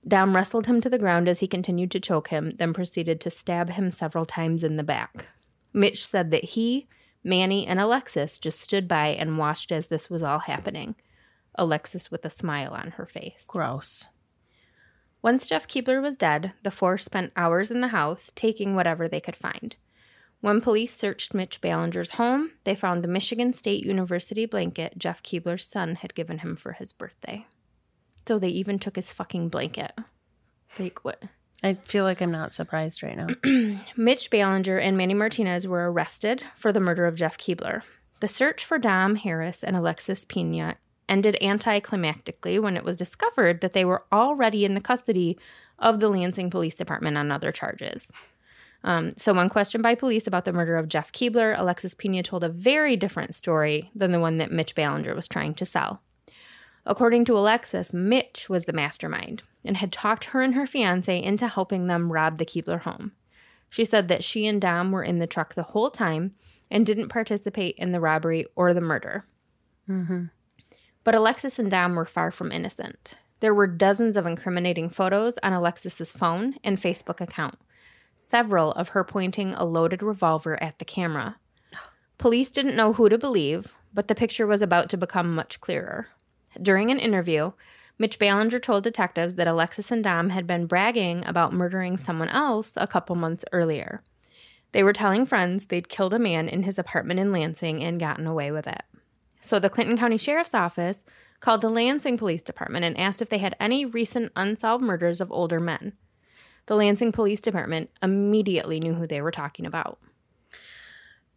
Dom 0.06 0.34
wrestled 0.34 0.66
him 0.66 0.80
to 0.80 0.88
the 0.88 0.99
ground 0.99 1.28
as 1.28 1.40
he 1.40 1.46
continued 1.46 1.90
to 1.90 2.00
choke 2.00 2.28
him, 2.28 2.54
then 2.56 2.72
proceeded 2.72 3.20
to 3.20 3.30
stab 3.30 3.70
him 3.70 3.90
several 3.90 4.25
times 4.25 4.64
in 4.64 4.76
the 4.76 4.82
back. 4.82 5.26
Mitch 5.75 6.06
said 6.06 6.30
that 6.30 6.44
he, 6.44 6.88
Manny, 7.22 7.66
and 7.66 7.80
Alexis 7.80 8.38
just 8.38 8.60
stood 8.60 8.88
by 8.88 9.08
and 9.08 9.38
watched 9.38 9.70
as 9.72 9.88
this 9.88 10.08
was 10.08 10.22
all 10.22 10.40
happening. 10.40 10.94
Alexis 11.54 12.10
with 12.10 12.24
a 12.24 12.30
smile 12.30 12.72
on 12.72 12.92
her 12.92 13.06
face. 13.06 13.44
Gross. 13.46 14.08
Once 15.22 15.46
Jeff 15.46 15.68
Keebler 15.68 16.00
was 16.00 16.16
dead, 16.16 16.52
the 16.62 16.70
four 16.70 16.96
spent 16.96 17.32
hours 17.36 17.70
in 17.70 17.82
the 17.82 17.88
house 17.88 18.32
taking 18.34 18.74
whatever 18.74 19.06
they 19.06 19.20
could 19.20 19.36
find. 19.36 19.76
When 20.40 20.62
police 20.62 20.96
searched 20.96 21.34
Mitch 21.34 21.60
Ballinger's 21.60 22.10
home, 22.10 22.52
they 22.64 22.74
found 22.74 23.04
the 23.04 23.08
Michigan 23.08 23.52
State 23.52 23.84
University 23.84 24.46
blanket 24.46 24.94
Jeff 24.96 25.22
Keebler's 25.22 25.66
son 25.66 25.96
had 25.96 26.14
given 26.14 26.38
him 26.38 26.56
for 26.56 26.72
his 26.72 26.94
birthday. 26.94 27.46
So 28.26 28.38
they 28.38 28.48
even 28.48 28.78
took 28.78 28.96
his 28.96 29.12
fucking 29.12 29.50
blanket. 29.50 29.92
Like, 30.78 31.04
what? 31.04 31.22
I 31.62 31.74
feel 31.74 32.04
like 32.04 32.22
I'm 32.22 32.30
not 32.30 32.52
surprised 32.52 33.02
right 33.02 33.16
now. 33.16 33.78
Mitch 33.96 34.30
Ballinger 34.30 34.78
and 34.78 34.96
Manny 34.96 35.14
Martinez 35.14 35.66
were 35.66 35.90
arrested 35.92 36.42
for 36.56 36.72
the 36.72 36.80
murder 36.80 37.06
of 37.06 37.16
Jeff 37.16 37.36
Keebler. 37.36 37.82
The 38.20 38.28
search 38.28 38.64
for 38.64 38.78
Dom 38.78 39.16
Harris 39.16 39.62
and 39.62 39.76
Alexis 39.76 40.24
Pina 40.24 40.76
ended 41.08 41.36
anticlimactically 41.42 42.60
when 42.60 42.76
it 42.76 42.84
was 42.84 42.96
discovered 42.96 43.60
that 43.60 43.72
they 43.72 43.84
were 43.84 44.04
already 44.12 44.64
in 44.64 44.74
the 44.74 44.80
custody 44.80 45.38
of 45.78 46.00
the 46.00 46.08
Lansing 46.08 46.50
Police 46.50 46.74
Department 46.74 47.18
on 47.18 47.32
other 47.32 47.52
charges. 47.52 48.08
Um, 48.82 49.12
so, 49.16 49.34
when 49.34 49.50
questioned 49.50 49.82
by 49.82 49.94
police 49.94 50.26
about 50.26 50.46
the 50.46 50.54
murder 50.54 50.76
of 50.76 50.88
Jeff 50.88 51.12
Keebler, 51.12 51.58
Alexis 51.58 51.94
Pena 51.94 52.22
told 52.22 52.42
a 52.42 52.48
very 52.48 52.96
different 52.96 53.34
story 53.34 53.90
than 53.94 54.12
the 54.12 54.20
one 54.20 54.38
that 54.38 54.52
Mitch 54.52 54.74
Ballinger 54.74 55.14
was 55.14 55.28
trying 55.28 55.52
to 55.54 55.66
sell. 55.66 56.00
According 56.86 57.26
to 57.26 57.36
Alexis, 57.36 57.92
Mitch 57.92 58.48
was 58.48 58.64
the 58.64 58.72
mastermind 58.72 59.42
and 59.64 59.76
had 59.76 59.92
talked 59.92 60.26
her 60.26 60.42
and 60.42 60.54
her 60.54 60.66
fiance 60.66 61.22
into 61.22 61.48
helping 61.48 61.86
them 61.86 62.12
rob 62.12 62.38
the 62.38 62.46
Keebler 62.46 62.80
home. 62.80 63.12
She 63.68 63.84
said 63.84 64.08
that 64.08 64.24
she 64.24 64.46
and 64.46 64.60
Dom 64.60 64.90
were 64.90 65.04
in 65.04 65.18
the 65.18 65.26
truck 65.26 65.54
the 65.54 65.62
whole 65.62 65.90
time 65.90 66.32
and 66.70 66.86
didn't 66.86 67.08
participate 67.08 67.76
in 67.76 67.92
the 67.92 68.00
robbery 68.00 68.46
or 68.56 68.74
the 68.74 68.80
murder. 68.80 69.24
Mm-hmm. 69.88 70.24
But 71.04 71.14
Alexis 71.14 71.58
and 71.58 71.70
Dom 71.70 71.94
were 71.94 72.04
far 72.04 72.30
from 72.30 72.52
innocent. 72.52 73.14
There 73.40 73.54
were 73.54 73.66
dozens 73.66 74.16
of 74.16 74.26
incriminating 74.26 74.90
photos 74.90 75.38
on 75.42 75.52
Alexis's 75.52 76.12
phone 76.12 76.56
and 76.62 76.78
Facebook 76.78 77.20
account, 77.20 77.56
several 78.16 78.72
of 78.72 78.90
her 78.90 79.02
pointing 79.02 79.54
a 79.54 79.64
loaded 79.64 80.02
revolver 80.02 80.62
at 80.62 80.78
the 80.78 80.84
camera. 80.84 81.36
Police 82.18 82.50
didn't 82.50 82.76
know 82.76 82.92
who 82.92 83.08
to 83.08 83.16
believe, 83.16 83.74
but 83.94 84.08
the 84.08 84.14
picture 84.14 84.46
was 84.46 84.60
about 84.60 84.90
to 84.90 84.98
become 84.98 85.34
much 85.34 85.60
clearer. 85.60 86.08
During 86.60 86.90
an 86.90 86.98
interview, 86.98 87.52
Mitch 88.00 88.19
Ballinger 88.19 88.59
told 88.59 88.83
detectives 88.83 89.35
that 89.35 89.47
Alexis 89.47 89.90
and 89.90 90.02
Dom 90.02 90.30
had 90.30 90.47
been 90.47 90.64
bragging 90.64 91.23
about 91.26 91.52
murdering 91.52 91.99
someone 91.99 92.30
else 92.30 92.73
a 92.78 92.87
couple 92.87 93.14
months 93.14 93.45
earlier. 93.52 94.02
They 94.73 94.83
were 94.83 94.95
telling 94.95 95.26
friends 95.26 95.66
they'd 95.66 95.90
killed 95.90 96.14
a 96.14 96.19
man 96.19 96.49
in 96.49 96.62
his 96.62 96.78
apartment 96.78 97.21
in 97.21 97.30
Lansing 97.30 97.85
and 97.85 98.00
gotten 98.00 98.26
away 98.26 98.50
with 98.52 98.66
it. 98.66 98.85
So 99.42 99.59
the 99.59 99.69
Clinton 99.69 99.99
County 99.99 100.16
Sheriff's 100.16 100.54
Office 100.54 101.04
called 101.40 101.61
the 101.61 101.69
Lansing 101.69 102.16
Police 102.16 102.42
Department 102.42 102.87
and 102.87 102.97
asked 102.97 103.21
if 103.21 103.28
they 103.28 103.37
had 103.37 103.54
any 103.61 103.85
recent 103.85 104.33
unsolved 104.35 104.83
murders 104.83 105.21
of 105.21 105.30
older 105.30 105.61
men. 105.61 105.92
The 106.66 106.76
Lansing 106.76 107.12
Police 107.12 107.42
Department 107.42 107.90
immediately 108.02 108.80
knew 108.80 108.95
who 108.95 109.07
they 109.07 109.21
were 109.21 109.30
talking 109.30 109.66
about. 109.66 109.99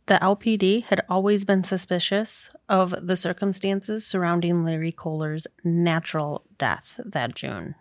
The 0.06 0.20
LPD 0.22 0.84
had 0.84 1.02
always 1.08 1.46
been 1.46 1.64
suspicious 1.64 2.50
of 2.68 2.94
the 3.08 3.16
circumstances 3.16 4.06
surrounding 4.06 4.66
Larry 4.66 4.92
Kohler's 4.92 5.48
natural 5.64 6.44
death 6.58 7.00
that 7.06 7.36
June. 7.36 7.76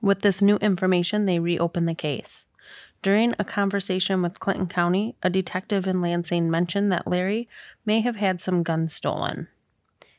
With 0.00 0.20
this 0.20 0.40
new 0.40 0.56
information, 0.58 1.26
they 1.26 1.40
reopened 1.40 1.88
the 1.88 1.94
case. 1.94 2.46
During 3.02 3.34
a 3.38 3.44
conversation 3.44 4.22
with 4.22 4.38
Clinton 4.38 4.68
County, 4.68 5.16
a 5.22 5.30
detective 5.30 5.86
in 5.86 6.00
Lansing 6.00 6.50
mentioned 6.50 6.92
that 6.92 7.08
Larry 7.08 7.48
may 7.84 8.00
have 8.02 8.16
had 8.16 8.40
some 8.40 8.62
guns 8.62 8.94
stolen. 8.94 9.48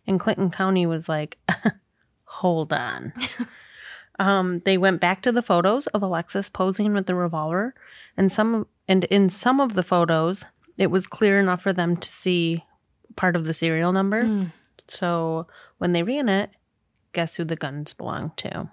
And 0.05 0.19
Clinton 0.19 0.49
County 0.49 0.85
was 0.85 1.07
like, 1.07 1.37
hold 2.25 2.73
on. 2.73 3.13
um, 4.19 4.61
they 4.65 4.77
went 4.77 4.99
back 4.99 5.21
to 5.21 5.31
the 5.31 5.43
photos 5.43 5.87
of 5.87 6.01
Alexis 6.01 6.49
posing 6.49 6.93
with 6.93 7.05
the 7.05 7.15
revolver, 7.15 7.75
and 8.17 8.31
some 8.31 8.67
and 8.87 9.05
in 9.05 9.29
some 9.29 9.59
of 9.59 9.73
the 9.73 9.83
photos, 9.83 10.43
it 10.77 10.87
was 10.87 11.07
clear 11.07 11.39
enough 11.39 11.61
for 11.61 11.73
them 11.73 11.95
to 11.97 12.09
see 12.09 12.63
part 13.15 13.35
of 13.35 13.45
the 13.45 13.53
serial 13.53 13.91
number. 13.91 14.23
Mm. 14.23 14.51
So 14.87 15.47
when 15.77 15.91
they 15.93 16.03
ran 16.03 16.29
it, 16.29 16.49
guess 17.13 17.35
who 17.35 17.43
the 17.43 17.55
guns 17.55 17.93
belonged 17.93 18.37
to? 18.37 18.69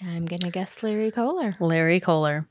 I'm 0.00 0.26
going 0.26 0.40
to 0.40 0.50
guess 0.50 0.82
Larry 0.82 1.10
Kohler. 1.10 1.56
Larry 1.60 2.00
Kohler. 2.00 2.48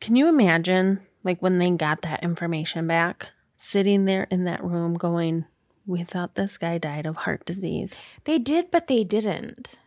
Can 0.00 0.16
you 0.16 0.28
imagine, 0.28 1.00
like, 1.24 1.40
when 1.42 1.58
they 1.58 1.70
got 1.70 2.02
that 2.02 2.22
information 2.22 2.86
back, 2.86 3.30
sitting 3.56 4.06
there 4.06 4.24
in 4.30 4.44
that 4.44 4.64
room 4.64 4.94
going, 4.94 5.44
We 5.86 6.04
thought 6.04 6.34
this 6.36 6.56
guy 6.56 6.78
died 6.78 7.04
of 7.06 7.16
heart 7.16 7.44
disease? 7.44 7.98
They 8.24 8.38
did, 8.38 8.70
but 8.70 8.86
they 8.86 9.04
didn't. 9.04 9.78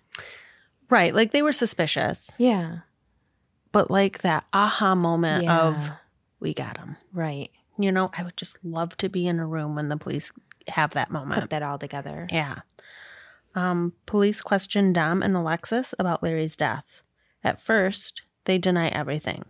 Right. 0.89 1.15
Like, 1.15 1.31
they 1.31 1.41
were 1.41 1.51
suspicious, 1.53 2.35
Yeah. 2.37 2.79
but 3.71 3.89
like 3.89 4.19
that 4.19 4.45
aha 4.53 4.93
moment 4.93 5.47
of, 5.49 5.75
Yeah. 5.75 5.95
We 6.43 6.53
got 6.53 6.77
him. 6.77 6.97
Right. 7.13 7.50
You 7.79 7.89
know, 7.93 8.12
I 8.15 8.23
would 8.23 8.35
just 8.35 8.57
love 8.65 8.97
to 8.97 9.07
be 9.07 9.25
in 9.25 9.39
a 9.39 9.47
room 9.47 9.75
when 9.75 9.88
the 9.88 9.95
police 9.95 10.29
have 10.67 10.91
that 10.91 11.09
moment. 11.09 11.39
Put 11.39 11.50
that 11.51 11.63
all 11.63 11.79
together. 11.79 12.27
Yeah. 12.29 12.59
Um, 13.55 13.93
police 14.05 14.41
question 14.41 14.91
Dom 14.91 15.23
and 15.23 15.38
Alexis 15.38 15.95
about 15.97 16.21
Larry's 16.21 16.57
death. 16.57 17.01
At 17.45 17.62
first, 17.62 18.23
they 18.43 18.57
deny 18.57 18.89
everything. 18.89 19.45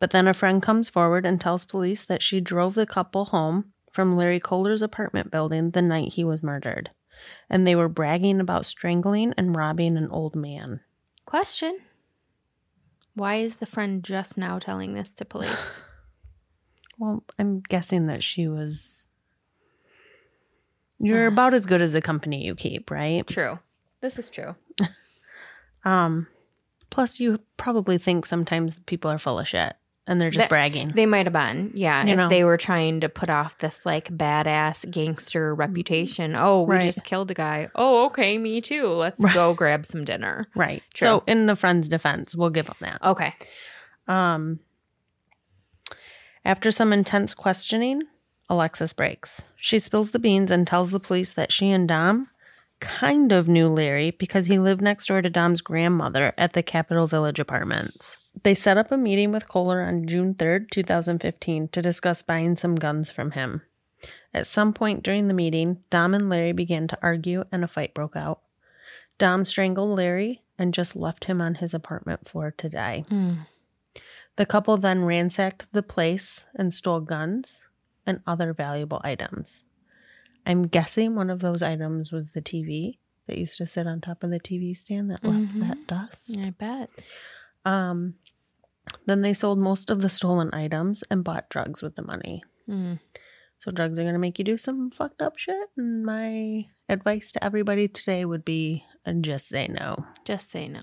But 0.00 0.10
then 0.10 0.26
a 0.26 0.34
friend 0.34 0.60
comes 0.60 0.88
forward 0.88 1.24
and 1.24 1.40
tells 1.40 1.64
police 1.64 2.04
that 2.06 2.24
she 2.24 2.40
drove 2.40 2.74
the 2.74 2.86
couple 2.86 3.26
home 3.26 3.72
from 3.92 4.16
Larry 4.16 4.40
Kohler's 4.40 4.82
apartment 4.82 5.30
building 5.30 5.70
the 5.70 5.80
night 5.80 6.14
he 6.14 6.24
was 6.24 6.42
murdered. 6.42 6.90
And 7.48 7.64
they 7.64 7.76
were 7.76 7.88
bragging 7.88 8.40
about 8.40 8.66
strangling 8.66 9.32
and 9.36 9.54
robbing 9.54 9.96
an 9.96 10.10
old 10.10 10.34
man. 10.34 10.80
Question 11.24 11.78
Why 13.14 13.36
is 13.36 13.56
the 13.56 13.66
friend 13.66 14.02
just 14.02 14.36
now 14.36 14.58
telling 14.58 14.94
this 14.94 15.12
to 15.14 15.24
police? 15.24 15.80
Well, 16.98 17.24
I'm 17.38 17.60
guessing 17.60 18.06
that 18.06 18.22
she 18.24 18.48
was. 18.48 19.06
You're 20.98 21.26
about 21.26 21.52
as 21.52 21.66
good 21.66 21.82
as 21.82 21.92
the 21.92 22.00
company 22.00 22.44
you 22.46 22.54
keep, 22.54 22.90
right? 22.90 23.26
true. 23.26 23.58
This 24.00 24.18
is 24.18 24.28
true. 24.30 24.54
Um, 25.84 26.26
plus, 26.90 27.20
you 27.20 27.38
probably 27.58 27.96
think 27.96 28.26
sometimes 28.26 28.80
people 28.86 29.08
are 29.08 29.18
full 29.18 29.38
of 29.38 29.46
shit 29.46 29.74
and 30.08 30.20
they're 30.20 30.30
just 30.30 30.38
That- 30.40 30.48
bragging. 30.48 30.88
They 30.96 31.06
might 31.06 31.26
have 31.26 31.32
been. 31.32 31.70
Yeah. 31.74 32.02
You 32.04 32.10
if 32.10 32.16
know. 32.16 32.28
they 32.28 32.42
were 32.42 32.56
trying 32.56 33.02
to 33.02 33.08
put 33.08 33.30
off 33.30 33.58
this 33.58 33.86
like 33.86 34.08
badass 34.08 34.90
gangster 34.90 35.54
reputation. 35.54 36.34
Oh, 36.34 36.62
we 36.62 36.74
Right. 36.74 36.82
just 36.82 37.04
killed 37.04 37.30
a 37.30 37.34
guy. 37.34 37.68
Oh, 37.76 38.06
okay. 38.06 38.36
Me 38.36 38.60
too. 38.60 38.88
Let's 38.88 39.24
go 39.32 39.54
grab 39.54 39.86
some 39.86 40.04
dinner. 40.04 40.48
right. 40.56 40.82
True. 40.92 41.06
So, 41.06 41.22
in 41.28 41.46
the 41.46 41.54
friend's 41.54 41.88
defense, 41.88 42.34
we'll 42.34 42.50
give 42.50 42.66
them 42.66 42.76
that. 42.80 43.00
Okay. 43.04 43.32
Um, 44.08 44.58
after 46.46 46.70
some 46.70 46.92
intense 46.92 47.34
questioning, 47.34 48.02
Alexis 48.48 48.92
breaks. 48.92 49.48
She 49.56 49.80
spills 49.80 50.12
the 50.12 50.20
beans 50.20 50.50
and 50.50 50.64
tells 50.64 50.92
the 50.92 51.00
police 51.00 51.32
that 51.32 51.50
she 51.50 51.70
and 51.70 51.88
Dom 51.88 52.28
kind 52.78 53.32
of 53.32 53.48
knew 53.48 53.68
Larry 53.68 54.12
because 54.12 54.46
he 54.46 54.58
lived 54.58 54.80
next 54.80 55.08
door 55.08 55.22
to 55.22 55.28
Dom's 55.28 55.60
grandmother 55.60 56.32
at 56.38 56.52
the 56.52 56.62
Capitol 56.62 57.08
Village 57.08 57.40
Apartments. 57.40 58.18
They 58.44 58.54
set 58.54 58.78
up 58.78 58.92
a 58.92 58.96
meeting 58.96 59.32
with 59.32 59.48
Kohler 59.48 59.82
on 59.82 60.06
June 60.06 60.34
3rd, 60.34 60.70
2015, 60.70 61.68
to 61.68 61.82
discuss 61.82 62.22
buying 62.22 62.54
some 62.54 62.76
guns 62.76 63.10
from 63.10 63.32
him. 63.32 63.62
At 64.32 64.46
some 64.46 64.72
point 64.72 65.02
during 65.02 65.26
the 65.26 65.34
meeting, 65.34 65.82
Dom 65.90 66.14
and 66.14 66.28
Larry 66.28 66.52
began 66.52 66.86
to 66.88 66.98
argue 67.02 67.44
and 67.50 67.64
a 67.64 67.68
fight 67.68 67.92
broke 67.92 68.14
out. 68.14 68.40
Dom 69.18 69.44
strangled 69.44 69.96
Larry 69.96 70.42
and 70.58 70.72
just 70.72 70.94
left 70.94 71.24
him 71.24 71.40
on 71.40 71.56
his 71.56 71.74
apartment 71.74 72.28
floor 72.28 72.52
to 72.58 72.68
die. 72.68 73.04
Mm. 73.10 73.46
The 74.36 74.46
couple 74.46 74.76
then 74.76 75.04
ransacked 75.04 75.72
the 75.72 75.82
place 75.82 76.44
and 76.54 76.72
stole 76.72 77.00
guns 77.00 77.62
and 78.06 78.20
other 78.26 78.52
valuable 78.52 79.00
items. 79.02 79.64
I'm 80.44 80.62
guessing 80.62 81.14
one 81.14 81.30
of 81.30 81.40
those 81.40 81.62
items 81.62 82.12
was 82.12 82.30
the 82.32 82.42
TV 82.42 82.98
that 83.26 83.38
used 83.38 83.56
to 83.58 83.66
sit 83.66 83.86
on 83.86 84.00
top 84.00 84.22
of 84.22 84.30
the 84.30 84.38
TV 84.38 84.76
stand 84.76 85.10
that 85.10 85.24
left 85.24 85.54
Mhm. 85.54 85.60
that 85.60 85.86
dust. 85.86 86.36
I 86.38 86.50
bet. 86.50 86.90
Um, 87.64 88.14
then 89.06 89.22
they 89.22 89.34
sold 89.34 89.58
most 89.58 89.90
of 89.90 90.00
the 90.02 90.08
stolen 90.10 90.50
items 90.54 91.02
and 91.10 91.24
bought 91.24 91.48
drugs 91.48 91.82
with 91.82 91.96
the 91.96 92.02
money. 92.02 92.44
Mm. 92.68 93.00
So 93.58 93.72
drugs 93.72 93.98
are 93.98 94.02
going 94.02 94.12
to 94.14 94.20
make 94.20 94.38
you 94.38 94.44
do 94.44 94.58
some 94.58 94.90
fucked 94.90 95.20
up 95.22 95.38
shit. 95.38 95.68
And 95.76 96.04
my 96.04 96.66
advice 96.88 97.32
to 97.32 97.42
everybody 97.42 97.88
today 97.88 98.24
would 98.24 98.44
be 98.44 98.84
uh, 99.04 99.14
just 99.14 99.48
say 99.48 99.66
no. 99.66 99.96
Just 100.24 100.50
say 100.50 100.68
no. 100.68 100.82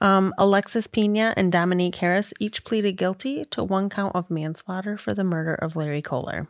Um, 0.00 0.34
Alexis 0.36 0.86
Pena 0.86 1.32
and 1.36 1.50
Dominique 1.50 1.96
Harris 1.96 2.34
each 2.38 2.64
pleaded 2.64 2.92
guilty 2.92 3.44
to 3.46 3.64
one 3.64 3.88
count 3.88 4.14
of 4.14 4.30
manslaughter 4.30 4.98
for 4.98 5.14
the 5.14 5.24
murder 5.24 5.54
of 5.54 5.74
Larry 5.74 6.02
Kohler. 6.02 6.48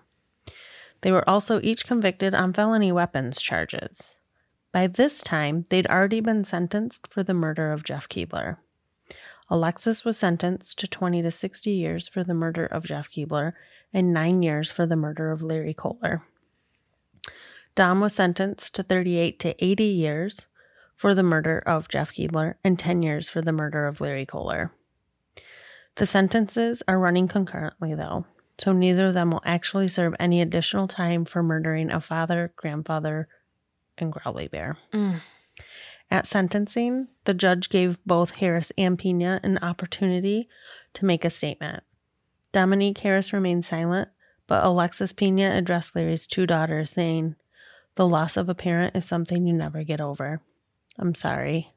They 1.03 1.13
were 1.13 1.29
also 1.29 1.61
each 1.63 1.87
convicted 1.87 2.35
on 2.35 2.53
felony 2.53 2.91
weapons 2.91 3.41
charges. 3.41 4.19
By 4.73 4.89
this 4.89 5.23
time, 5.23 5.65
they'd 5.69 5.87
already 5.87 6.21
been 6.21 6.45
sentenced 6.45 7.07
for 7.13 7.23
the 7.23 7.35
murder 7.35 7.73
of 7.73 7.85
Jeff 7.85 8.09
Keebler. 8.09 8.57
Alexis 9.49 10.05
was 10.05 10.19
sentenced 10.19 10.79
to 10.81 10.89
20 10.89 11.23
to 11.23 11.31
60 11.31 11.71
years 11.71 12.09
for 12.09 12.25
the 12.25 12.35
murder 12.35 12.67
of 12.67 12.85
Jeff 12.85 13.09
Keebler 13.09 13.53
and 13.93 14.13
nine 14.13 14.43
years 14.43 14.73
for 14.73 14.87
the 14.87 14.97
murder 14.97 15.31
of 15.31 15.43
Larry 15.43 15.73
Kohler. 15.73 16.25
Dom 17.77 18.01
was 18.01 18.15
sentenced 18.15 18.75
to 18.75 18.83
38 18.83 19.39
to 19.39 19.65
80 19.65 19.85
years 19.85 20.47
for 20.97 21.15
the 21.15 21.23
murder 21.23 21.63
of 21.67 21.89
Jeff 21.89 22.13
Keebler 22.13 22.55
and 22.65 22.79
10 22.79 23.03
years 23.03 23.29
for 23.29 23.43
the 23.43 23.53
murder 23.53 23.87
of 23.87 24.01
Larry 24.01 24.27
Kohler. 24.27 24.73
The 25.97 26.07
sentences 26.07 26.83
are 26.89 26.99
running 26.99 27.29
concurrently, 27.29 27.95
though, 27.95 28.27
so 28.59 28.73
neither 28.73 29.07
of 29.07 29.15
them 29.15 29.31
will 29.31 29.43
actually 29.45 29.89
serve 29.89 30.15
any 30.19 30.41
additional 30.41 30.89
time 30.89 31.25
for 31.25 31.43
murdering 31.43 31.91
a 31.91 32.01
father, 32.01 32.53
grandfather, 32.57 33.29
and 33.99 34.13
Growly 34.13 34.49
Bear. 34.49 34.79
Mm. 34.93 35.21
At 36.11 36.27
sentencing, 36.27 37.09
the 37.25 37.35
judge 37.35 37.69
gave 37.69 38.03
both 38.05 38.37
Harris 38.37 38.73
and 38.79 38.99
Pena 38.99 39.41
an 39.43 39.59
opportunity 39.59 40.49
to 40.95 41.05
make 41.05 41.25
a 41.25 41.31
statement. 41.31 41.83
Dominique 42.53 42.99
Harris 42.99 43.33
remained 43.33 43.65
silent, 43.65 44.09
but 44.47 44.65
Alexis 44.65 45.13
Pena 45.13 45.51
addressed 45.55 45.97
Larry's 45.97 46.27
two 46.27 46.47
daughters, 46.47 46.91
saying, 46.91 47.37
The 47.97 48.07
loss 48.07 48.37
of 48.37 48.49
a 48.49 48.55
parent 48.55 48.95
is 48.95 49.05
something 49.05 49.47
you 49.47 49.53
never 49.53 49.83
get 49.83 50.01
over. 50.01 50.41
I'm 50.99 51.15
sorry. 51.15 51.73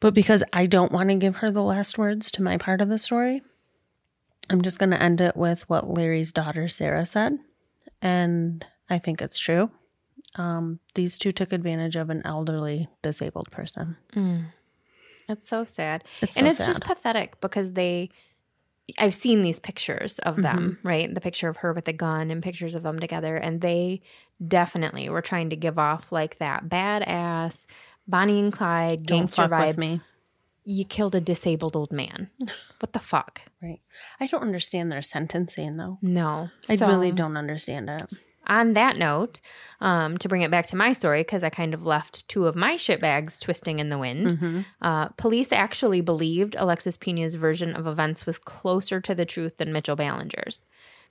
But 0.00 0.14
because 0.14 0.42
I 0.52 0.66
don't 0.66 0.92
want 0.92 1.08
to 1.08 1.14
give 1.14 1.36
her 1.36 1.50
the 1.50 1.62
last 1.62 1.96
words 1.96 2.30
to 2.32 2.42
my 2.42 2.58
part 2.58 2.80
of 2.80 2.88
the 2.88 2.98
story, 2.98 3.42
I'm 4.50 4.62
just 4.62 4.78
going 4.78 4.90
to 4.90 5.02
end 5.02 5.20
it 5.20 5.36
with 5.36 5.68
what 5.68 5.88
Larry's 5.88 6.32
daughter, 6.32 6.68
Sarah, 6.68 7.06
said. 7.06 7.38
And 8.02 8.64
I 8.90 8.98
think 8.98 9.22
it's 9.22 9.38
true. 9.38 9.70
Um, 10.36 10.80
these 10.94 11.16
two 11.16 11.32
took 11.32 11.52
advantage 11.52 11.96
of 11.96 12.10
an 12.10 12.22
elderly 12.24 12.88
disabled 13.02 13.50
person. 13.50 13.96
Mm. 14.14 14.46
It's 15.28 15.48
so 15.48 15.64
sad. 15.64 16.04
It's 16.20 16.36
and 16.36 16.44
so 16.44 16.50
it's 16.50 16.66
just 16.66 16.82
pathetic 16.82 17.40
because 17.40 17.72
they 17.72 18.10
I've 18.98 19.14
seen 19.14 19.42
these 19.42 19.60
pictures 19.60 20.18
of 20.20 20.36
them, 20.36 20.76
Mm-hmm. 20.78 20.88
right? 20.88 21.14
The 21.14 21.20
picture 21.20 21.48
of 21.48 21.58
her 21.58 21.72
with 21.72 21.86
the 21.86 21.92
gun 21.92 22.30
and 22.30 22.42
pictures 22.42 22.74
of 22.74 22.82
them 22.82 22.98
together 22.98 23.36
and 23.36 23.60
they 23.60 24.02
definitely 24.46 25.08
were 25.08 25.22
trying 25.22 25.50
to 25.50 25.56
give 25.56 25.78
off 25.78 26.10
like 26.12 26.38
that 26.38 26.68
badass 26.68 27.66
Bonnie 28.06 28.40
and 28.40 28.52
Clyde 28.52 28.98
Don't 29.04 29.20
gangster 29.20 29.42
vibe. 29.48 29.78
me. 29.78 30.00
You 30.66 30.84
killed 30.84 31.14
a 31.14 31.20
disabled 31.20 31.76
old 31.76 31.92
man. 31.92 32.30
What 32.80 32.92
the 32.92 32.98
fuck? 33.00 33.40
Right. 33.62 33.80
I 34.20 34.26
don't 34.26 34.42
understand 34.42 34.92
their 34.92 35.00
sentencing 35.00 35.78
though. 35.78 35.98
No. 36.02 36.50
I 36.68 36.76
So- 36.76 36.86
really 36.86 37.12
don't 37.12 37.38
understand 37.38 37.88
it. 37.88 38.02
On 38.46 38.74
that 38.74 38.96
note, 38.96 39.40
um, 39.80 40.16
to 40.18 40.28
bring 40.28 40.42
it 40.42 40.50
back 40.50 40.66
to 40.68 40.76
my 40.76 40.92
story, 40.92 41.20
because 41.20 41.42
I 41.42 41.50
kind 41.50 41.74
of 41.74 41.84
left 41.86 42.28
two 42.28 42.46
of 42.46 42.56
my 42.56 42.76
shit 42.76 43.00
bags 43.00 43.38
twisting 43.38 43.78
in 43.78 43.88
the 43.88 43.98
wind, 43.98 44.30
Mm-hmm. 44.30 44.60
uh, 44.82 45.08
police 45.10 45.52
actually 45.52 46.00
believed 46.00 46.56
Alexis 46.58 46.96
Pina's 46.96 47.34
version 47.34 47.74
of 47.74 47.86
events 47.86 48.26
was 48.26 48.38
closer 48.38 49.00
to 49.00 49.14
the 49.14 49.24
truth 49.26 49.58
than 49.58 49.72
Mitchell 49.72 49.96
Ballinger's. 49.96 50.64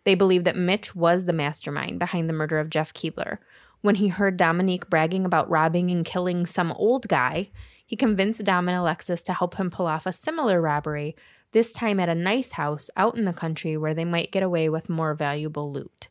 They 0.06 0.16
believed 0.16 0.46
that 0.46 0.56
Mitch 0.58 0.96
was 0.96 1.25
the 1.25 1.34
mastermind 1.34 2.00
behind 2.00 2.28
the 2.28 2.34
murder 2.34 2.60
of 2.60 2.70
Jeff 2.70 2.94
Keebler. 2.94 3.38
When 3.82 3.96
he 3.96 4.08
heard 4.08 4.38
Dominique 4.38 4.90
bragging 4.90 5.25
about 5.25 5.50
robbing 5.50 5.92
and 5.92 6.06
killing 6.06 6.46
some 6.46 6.72
old 6.72 7.08
guy, 7.08 7.52
he 7.86 7.96
convinced 7.96 8.44
Dom 8.44 8.68
and 8.70 8.78
Alexis 8.78 9.22
to 9.24 9.34
help 9.34 9.56
him 9.56 9.70
pull 9.70 9.88
off 9.88 10.06
a 10.06 10.13
similar 10.13 10.62
robbery, 10.62 11.16
this 11.52 11.72
time 11.72 12.00
at 12.00 12.10
a 12.10 12.16
nice 12.16 12.54
house 12.54 12.90
out 12.98 13.16
in 13.16 13.25
the 13.25 13.34
country 13.34 13.78
where 13.78 13.94
they 13.94 14.06
might 14.06 14.32
get 14.32 14.42
away 14.42 14.68
with 14.70 14.90
more 14.90 15.13
valuable 15.13 15.72
loot. 15.72 16.08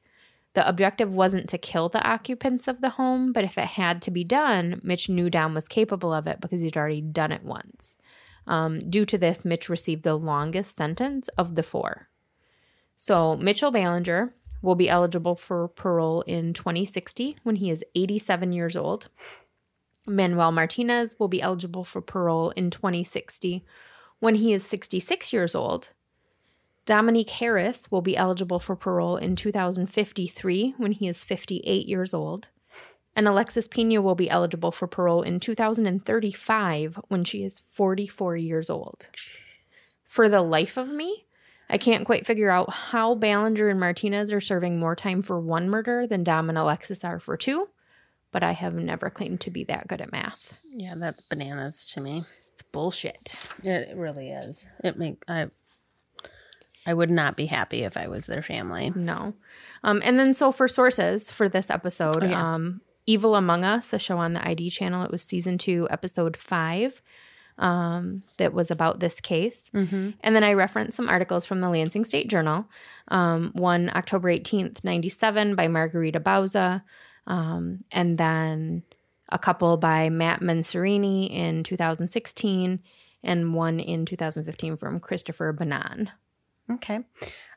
The 0.54 0.68
objective 0.68 1.14
wasn't 1.14 1.48
to 1.48 1.58
kill 1.58 1.88
the 1.88 2.06
occupants 2.06 2.68
of 2.68 2.80
the 2.80 2.90
home, 2.90 3.32
but 3.32 3.44
if 3.44 3.56
it 3.56 3.64
had 3.64 4.02
to 4.02 4.10
be 4.10 4.24
done, 4.24 4.80
Mitch 4.82 5.08
knew 5.08 5.30
Dom 5.30 5.54
was 5.54 5.68
capable 5.68 6.12
of 6.12 6.26
it 6.26 6.40
because 6.40 6.60
he'd 6.60 6.76
already 6.76 7.00
done 7.00 7.32
it 7.32 7.42
once. 7.42 7.96
Um, 8.46 8.78
due 8.90 9.04
to 9.06 9.16
this, 9.16 9.44
Mitch 9.44 9.68
received 9.68 10.02
the 10.02 10.16
longest 10.16 10.76
sentence 10.76 11.28
of 11.38 11.54
the 11.54 11.62
four. 11.62 12.08
So, 12.96 13.36
Mitchell 13.36 13.70
Ballinger 13.70 14.34
will 14.60 14.74
be 14.74 14.88
eligible 14.88 15.36
for 15.36 15.68
parole 15.68 16.22
in 16.22 16.52
2060 16.52 17.36
when 17.42 17.56
he 17.56 17.70
is 17.70 17.84
87 17.94 18.52
years 18.52 18.76
old. 18.76 19.08
Manuel 20.06 20.52
Martinez 20.52 21.16
will 21.18 21.28
be 21.28 21.42
eligible 21.42 21.84
for 21.84 22.00
parole 22.00 22.50
in 22.50 22.70
2060 22.70 23.64
when 24.20 24.36
he 24.36 24.52
is 24.52 24.64
66 24.64 25.32
years 25.32 25.54
old. 25.54 25.90
Dominique 26.84 27.30
Harris 27.30 27.90
will 27.90 28.02
be 28.02 28.16
eligible 28.16 28.58
for 28.58 28.74
parole 28.74 29.16
in 29.16 29.36
2053 29.36 30.74
when 30.78 30.92
he 30.92 31.06
is 31.06 31.24
58 31.24 31.86
years 31.88 32.12
old. 32.12 32.48
And 33.14 33.28
Alexis 33.28 33.68
Pina 33.68 34.00
will 34.00 34.14
be 34.14 34.30
eligible 34.30 34.72
for 34.72 34.86
parole 34.86 35.22
in 35.22 35.38
2035 35.38 36.98
when 37.08 37.24
she 37.24 37.44
is 37.44 37.58
44 37.58 38.36
years 38.36 38.70
old. 38.70 39.08
For 40.02 40.28
the 40.28 40.42
life 40.42 40.76
of 40.76 40.88
me, 40.88 41.26
I 41.68 41.78
can't 41.78 42.04
quite 42.04 42.26
figure 42.26 42.50
out 42.50 42.72
how 42.72 43.14
Ballinger 43.14 43.68
and 43.68 43.78
Martinez 43.78 44.32
are 44.32 44.40
serving 44.40 44.78
more 44.78 44.96
time 44.96 45.22
for 45.22 45.38
one 45.40 45.70
murder 45.70 46.06
than 46.06 46.24
Dom 46.24 46.48
and 46.48 46.58
Alexis 46.58 47.04
are 47.04 47.18
for 47.18 47.36
two, 47.36 47.68
but 48.30 48.42
I 48.42 48.52
have 48.52 48.74
never 48.74 49.08
claimed 49.08 49.40
to 49.42 49.50
be 49.50 49.64
that 49.64 49.88
good 49.88 50.00
at 50.00 50.12
math. 50.12 50.54
Yeah, 50.70 50.94
that's 50.96 51.22
bananas 51.22 51.86
to 51.94 52.00
me. 52.00 52.24
It's 52.52 52.62
bullshit. 52.62 53.48
It 53.62 53.96
really 53.96 54.30
is. 54.30 54.70
It 54.84 54.98
make 54.98 55.22
I 55.28 55.48
I 56.86 56.94
would 56.94 57.10
not 57.10 57.36
be 57.36 57.46
happy 57.46 57.82
if 57.84 57.96
I 57.96 58.08
was 58.08 58.26
their 58.26 58.42
family. 58.42 58.92
No. 58.94 59.34
Um, 59.84 60.00
and 60.04 60.18
then 60.18 60.34
so 60.34 60.50
for 60.52 60.66
sources 60.68 61.30
for 61.30 61.48
this 61.48 61.70
episode, 61.70 62.24
Oh, 62.24 62.26
yeah. 62.26 62.54
um, 62.54 62.80
Evil 63.06 63.34
Among 63.34 63.64
Us, 63.64 63.92
a 63.92 63.98
show 63.98 64.18
on 64.18 64.32
the 64.32 64.46
ID 64.46 64.70
channel, 64.70 65.04
it 65.04 65.10
was 65.10 65.22
season 65.22 65.58
two, 65.58 65.86
episode 65.90 66.36
five, 66.36 67.02
um, 67.58 68.22
that 68.38 68.52
was 68.54 68.70
about 68.70 69.00
this 69.00 69.20
case. 69.20 69.70
Mm-hmm. 69.74 70.10
And 70.20 70.34
then 70.36 70.42
I 70.44 70.54
referenced 70.54 70.96
some 70.96 71.08
articles 71.08 71.44
from 71.46 71.60
the 71.60 71.68
Lansing 71.68 72.04
State 72.04 72.28
Journal. 72.28 72.66
Um, 73.08 73.50
one 73.54 73.90
October 73.94 74.32
18th, 74.32 74.82
97 74.84 75.54
by 75.54 75.68
Margarita 75.68 76.18
Bauza. 76.20 76.82
Um, 77.26 77.80
and 77.90 78.18
then 78.18 78.82
a 79.28 79.38
couple 79.38 79.76
by 79.76 80.08
Matt 80.10 80.40
Mencarini 80.40 81.30
in 81.30 81.62
2016 81.62 82.80
and 83.22 83.54
one 83.54 83.78
in 83.80 84.04
2015 84.06 84.76
from 84.76 84.98
Christopher 85.00 85.52
Banan. 85.52 86.10
Okay. 86.70 87.00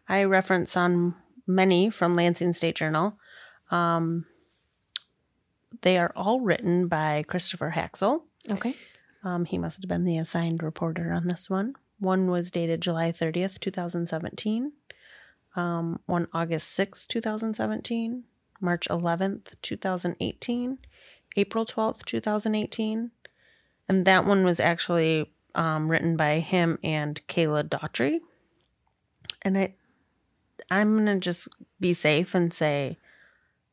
I 0.08 0.24
reference 0.24 0.78
on 0.78 1.16
many 1.48 1.90
from 1.90 2.16
Lansing 2.16 2.54
State 2.54 2.76
Journal. 2.76 3.18
Um, 3.72 4.26
they 5.82 5.98
are 5.98 6.12
all 6.16 6.42
written 6.42 6.88
by 6.88 7.24
Christopher 7.28 7.74
Haxel. 7.76 8.24
Okay. 8.50 8.76
Um, 9.24 9.46
he 9.46 9.58
must 9.58 9.82
have 9.82 9.90
been 9.90 10.06
the 10.06 10.18
assigned 10.18 10.62
reporter 10.62 11.12
on 11.12 11.28
this 11.28 11.50
one. 11.50 11.74
One 12.00 12.30
was 12.30 12.52
dated 12.52 12.82
July 12.82 13.12
30th, 13.12 13.60
2017. 13.60 14.74
Um, 15.56 16.00
one 16.06 16.28
August 16.34 16.78
6th, 16.78 17.08
2017. 17.08 18.24
March 18.62 18.88
11th, 18.90 19.56
2018. 19.62 20.78
April 21.36 21.66
12th, 21.66 22.06
2018. 22.06 23.12
And 23.88 24.06
that 24.06 24.26
one 24.26 24.44
was 24.46 24.60
actually 24.60 25.32
um, 25.54 25.90
written 25.90 26.16
by 26.18 26.40
him 26.40 26.80
and 26.84 27.22
Kayla 27.28 27.68
Daughtry. 27.68 28.20
And 29.46 29.58
I, 29.58 29.74
I'm 30.70 30.94
going 30.96 31.06
to 31.06 31.20
just 31.20 31.48
be 31.80 31.94
safe 31.94 32.36
and 32.36 32.52
say 32.54 32.98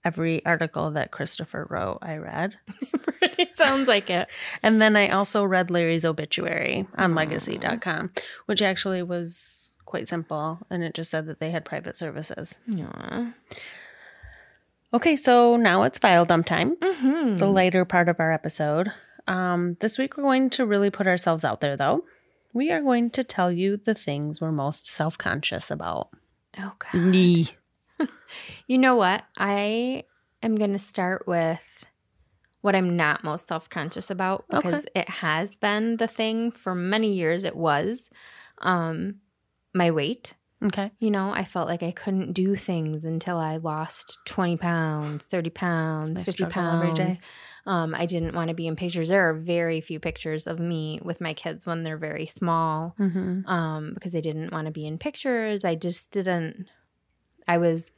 every 0.04 0.44
article 0.44 0.90
that 0.92 1.10
Christopher 1.12 1.66
wrote, 1.70 1.98
I 2.02 2.16
read. 2.16 2.58
it 3.22 3.56
sounds 3.56 3.88
like 3.88 4.10
it. 4.10 4.28
And 4.62 4.80
then 4.82 4.94
I 4.96 5.08
also 5.08 5.44
read 5.44 5.70
Larry's 5.70 6.04
obituary 6.04 6.86
on 6.96 7.14
legacy.com, 7.14 8.10
which 8.46 8.62
actually 8.62 9.02
was 9.02 9.76
quite 9.86 10.08
simple. 10.08 10.58
And 10.70 10.82
it 10.84 10.94
just 10.94 11.10
said 11.10 11.26
that 11.26 11.40
they 11.40 11.50
had 11.50 11.64
private 11.64 11.96
services. 11.96 12.58
Aw. 12.78 13.32
Okay, 14.94 15.16
so 15.16 15.56
now 15.56 15.84
it's 15.84 15.98
file 15.98 16.24
dump 16.26 16.44
time, 16.46 16.76
Mhm. 16.76 17.38
the 17.38 17.46
later 17.48 17.84
part 17.86 18.08
of 18.10 18.20
our 18.20 18.30
episode. 18.30 18.92
Um, 19.26 19.76
this 19.80 19.96
week 19.98 20.16
we're 20.16 20.22
going 20.24 20.50
to 20.50 20.66
really 20.66 20.90
put 20.90 21.06
ourselves 21.06 21.44
out 21.44 21.60
there, 21.62 21.76
though. 21.76 22.02
We 22.52 22.70
are 22.70 22.80
going 22.80 23.10
to 23.10 23.24
tell 23.24 23.50
you 23.50 23.76
the 23.76 23.94
things 23.94 24.40
we're 24.40 24.52
most 24.52 24.86
self 24.86 25.16
conscious 25.16 25.70
about. 25.70 26.10
Oh 26.58 26.72
god. 26.78 26.94
Nee. 26.94 27.48
You 28.66 28.78
know 28.78 28.96
what? 28.96 29.24
I 29.36 30.04
am 30.42 30.56
going 30.56 30.72
to 30.72 30.78
start 30.78 31.26
with 31.26 31.84
what 32.62 32.74
I'm 32.74 32.96
not 32.96 33.24
most 33.24 33.48
self-conscious 33.48 34.10
about 34.10 34.44
because 34.48 34.86
it 34.94 35.08
has 35.08 35.54
been 35.54 35.96
the 35.98 36.06
thing 36.06 36.50
for 36.50 36.74
many 36.74 37.12
years 37.12 37.44
it 37.44 37.56
was 37.56 38.08
um 38.58 39.16
my 39.74 39.90
weight. 39.90 40.34
Okay. 40.62 40.90
You 40.98 41.10
know, 41.10 41.32
I 41.32 41.44
felt 41.44 41.68
like 41.68 41.82
I 41.82 41.90
couldn't 41.90 42.32
do 42.32 42.54
things 42.56 43.04
until 43.04 43.38
I 43.38 43.56
lost 43.56 44.18
20 44.26 44.56
pounds, 44.56 45.24
30 45.24 45.50
pounds, 45.50 46.22
50 46.22 46.32
struggle 46.32 46.72
every 46.74 46.92
day. 46.92 47.04
pounds. 47.04 47.20
Um, 47.66 47.94
I 47.94 48.06
didn't 48.06 48.34
want 48.34 48.48
to 48.48 48.54
be 48.54 48.66
in 48.66 48.76
pictures. 48.76 49.08
There 49.08 49.28
are 49.28 49.34
very 49.34 49.80
few 49.80 49.98
pictures 50.00 50.46
of 50.46 50.58
me 50.60 51.00
with 51.02 51.20
my 51.20 51.34
kids 51.34 51.66
when 51.66 51.82
they're 51.82 51.96
very 51.98 52.26
small 52.26 52.94
Mm-hmm. 52.98 53.46
um, 53.46 53.94
because 53.94 54.14
I 54.14 54.20
didn't 54.20 54.52
want 54.52 54.66
to 54.66 54.72
be 54.72 54.86
in 54.86 54.98
pictures. 54.98 55.64
I 55.64 55.74
just 55.74 56.10
didn't. 56.10 56.66
I 57.48 57.58
was 57.58 57.90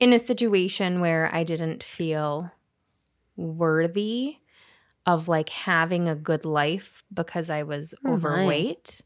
in 0.00 0.12
a 0.12 0.18
situation 0.18 1.00
where 1.00 1.30
I 1.32 1.44
didn't 1.44 1.82
feel 1.82 2.50
worthy 3.36 4.36
of 5.06 5.28
like 5.28 5.48
having 5.48 6.08
a 6.08 6.14
good 6.14 6.44
life 6.44 7.02
because 7.12 7.50
I 7.50 7.62
was 7.62 7.94
my. 8.02 8.12
overweight. 8.12 9.00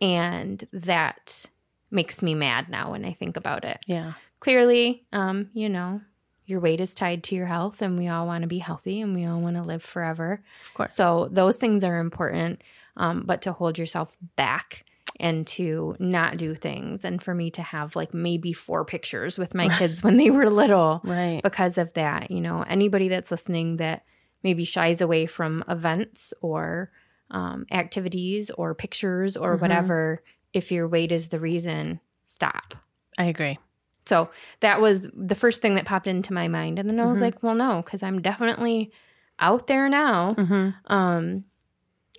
And 0.00 0.66
that 0.72 1.46
makes 1.94 2.20
me 2.22 2.34
mad 2.34 2.68
now 2.68 2.90
when 2.92 3.04
I 3.04 3.12
think 3.12 3.36
about 3.36 3.64
it. 3.64 3.78
Yeah. 3.86 4.12
Clearly, 4.40 5.06
um, 5.12 5.48
you 5.54 5.68
know, 5.68 6.00
your 6.46 6.60
weight 6.60 6.80
is 6.80 6.94
tied 6.94 7.22
to 7.24 7.34
your 7.34 7.46
health 7.46 7.80
and 7.80 7.96
we 7.98 8.08
all 8.08 8.26
want 8.26 8.42
to 8.42 8.48
be 8.48 8.58
healthy 8.58 9.00
and 9.00 9.14
we 9.14 9.24
all 9.24 9.40
want 9.40 9.56
to 9.56 9.62
live 9.62 9.82
forever. 9.82 10.42
Of 10.66 10.74
course. 10.74 10.94
So 10.94 11.28
those 11.30 11.56
things 11.56 11.82
are 11.84 11.98
important, 11.98 12.60
um, 12.96 13.22
but 13.24 13.40
to 13.42 13.52
hold 13.52 13.78
yourself 13.78 14.16
back 14.36 14.84
and 15.20 15.46
to 15.46 15.94
not 16.00 16.36
do 16.38 16.56
things, 16.56 17.04
and 17.04 17.22
for 17.22 17.34
me 17.36 17.48
to 17.52 17.62
have 17.62 17.94
like 17.94 18.12
maybe 18.12 18.52
four 18.52 18.84
pictures 18.84 19.38
with 19.38 19.54
my 19.54 19.68
kids 19.78 20.02
when 20.02 20.16
they 20.16 20.28
were 20.28 20.50
little 20.50 21.00
right. 21.04 21.40
because 21.42 21.78
of 21.78 21.92
that. 21.94 22.32
You 22.32 22.40
know, 22.40 22.62
anybody 22.62 23.06
that's 23.08 23.30
listening 23.30 23.76
that 23.76 24.04
maybe 24.42 24.64
shies 24.64 25.00
away 25.00 25.26
from 25.26 25.62
events 25.68 26.34
or 26.42 26.90
um, 27.30 27.64
activities 27.70 28.50
or 28.50 28.74
pictures 28.74 29.36
or 29.36 29.56
Mhm. 29.56 29.60
whatever, 29.60 30.22
if 30.54 30.72
your 30.72 30.88
weight 30.88 31.12
is 31.12 31.28
the 31.28 31.38
reason, 31.40 32.00
stop. 32.24 32.74
I 33.18 33.24
agree. 33.24 33.58
So 34.06 34.30
that 34.60 34.80
was 34.80 35.08
the 35.14 35.34
first 35.34 35.60
thing 35.62 35.74
that 35.76 35.84
popped 35.86 36.06
into 36.06 36.32
my 36.32 36.46
mind. 36.48 36.78
And 36.78 36.88
then 36.88 37.00
I 37.00 37.06
was 37.06 37.18
Mhm. 37.18 37.22
like, 37.22 37.42
well, 37.42 37.54
no, 37.54 37.82
because 37.84 38.02
I'm 38.02 38.20
definitely 38.22 38.92
out 39.38 39.66
there 39.66 39.88
now. 39.88 40.34
Mm-hmm. 40.34 40.70
Um, 40.92 41.44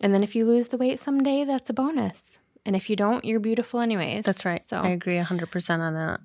and 0.01 0.13
then 0.13 0.23
if 0.23 0.35
you 0.35 0.45
lose 0.45 0.69
the 0.69 0.77
weight 0.77 0.99
someday, 0.99 1.43
that's 1.45 1.69
a 1.69 1.73
bonus. 1.73 2.39
And 2.65 2.75
if 2.75 2.89
you 2.89 2.95
don't, 2.95 3.23
you're 3.23 3.39
beautiful 3.39 3.79
anyways. 3.79 4.25
That's 4.25 4.45
right. 4.45 4.61
So 4.61 4.77
I 4.77 4.89
agree 4.89 5.17
100% 5.19 5.79
on 5.81 5.93
that. 5.93 6.19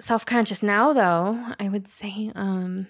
self 0.00 0.24
conscious 0.26 0.62
now, 0.62 0.92
though, 0.94 1.52
I 1.60 1.68
would 1.68 1.86
say 1.88 2.32
um, 2.34 2.86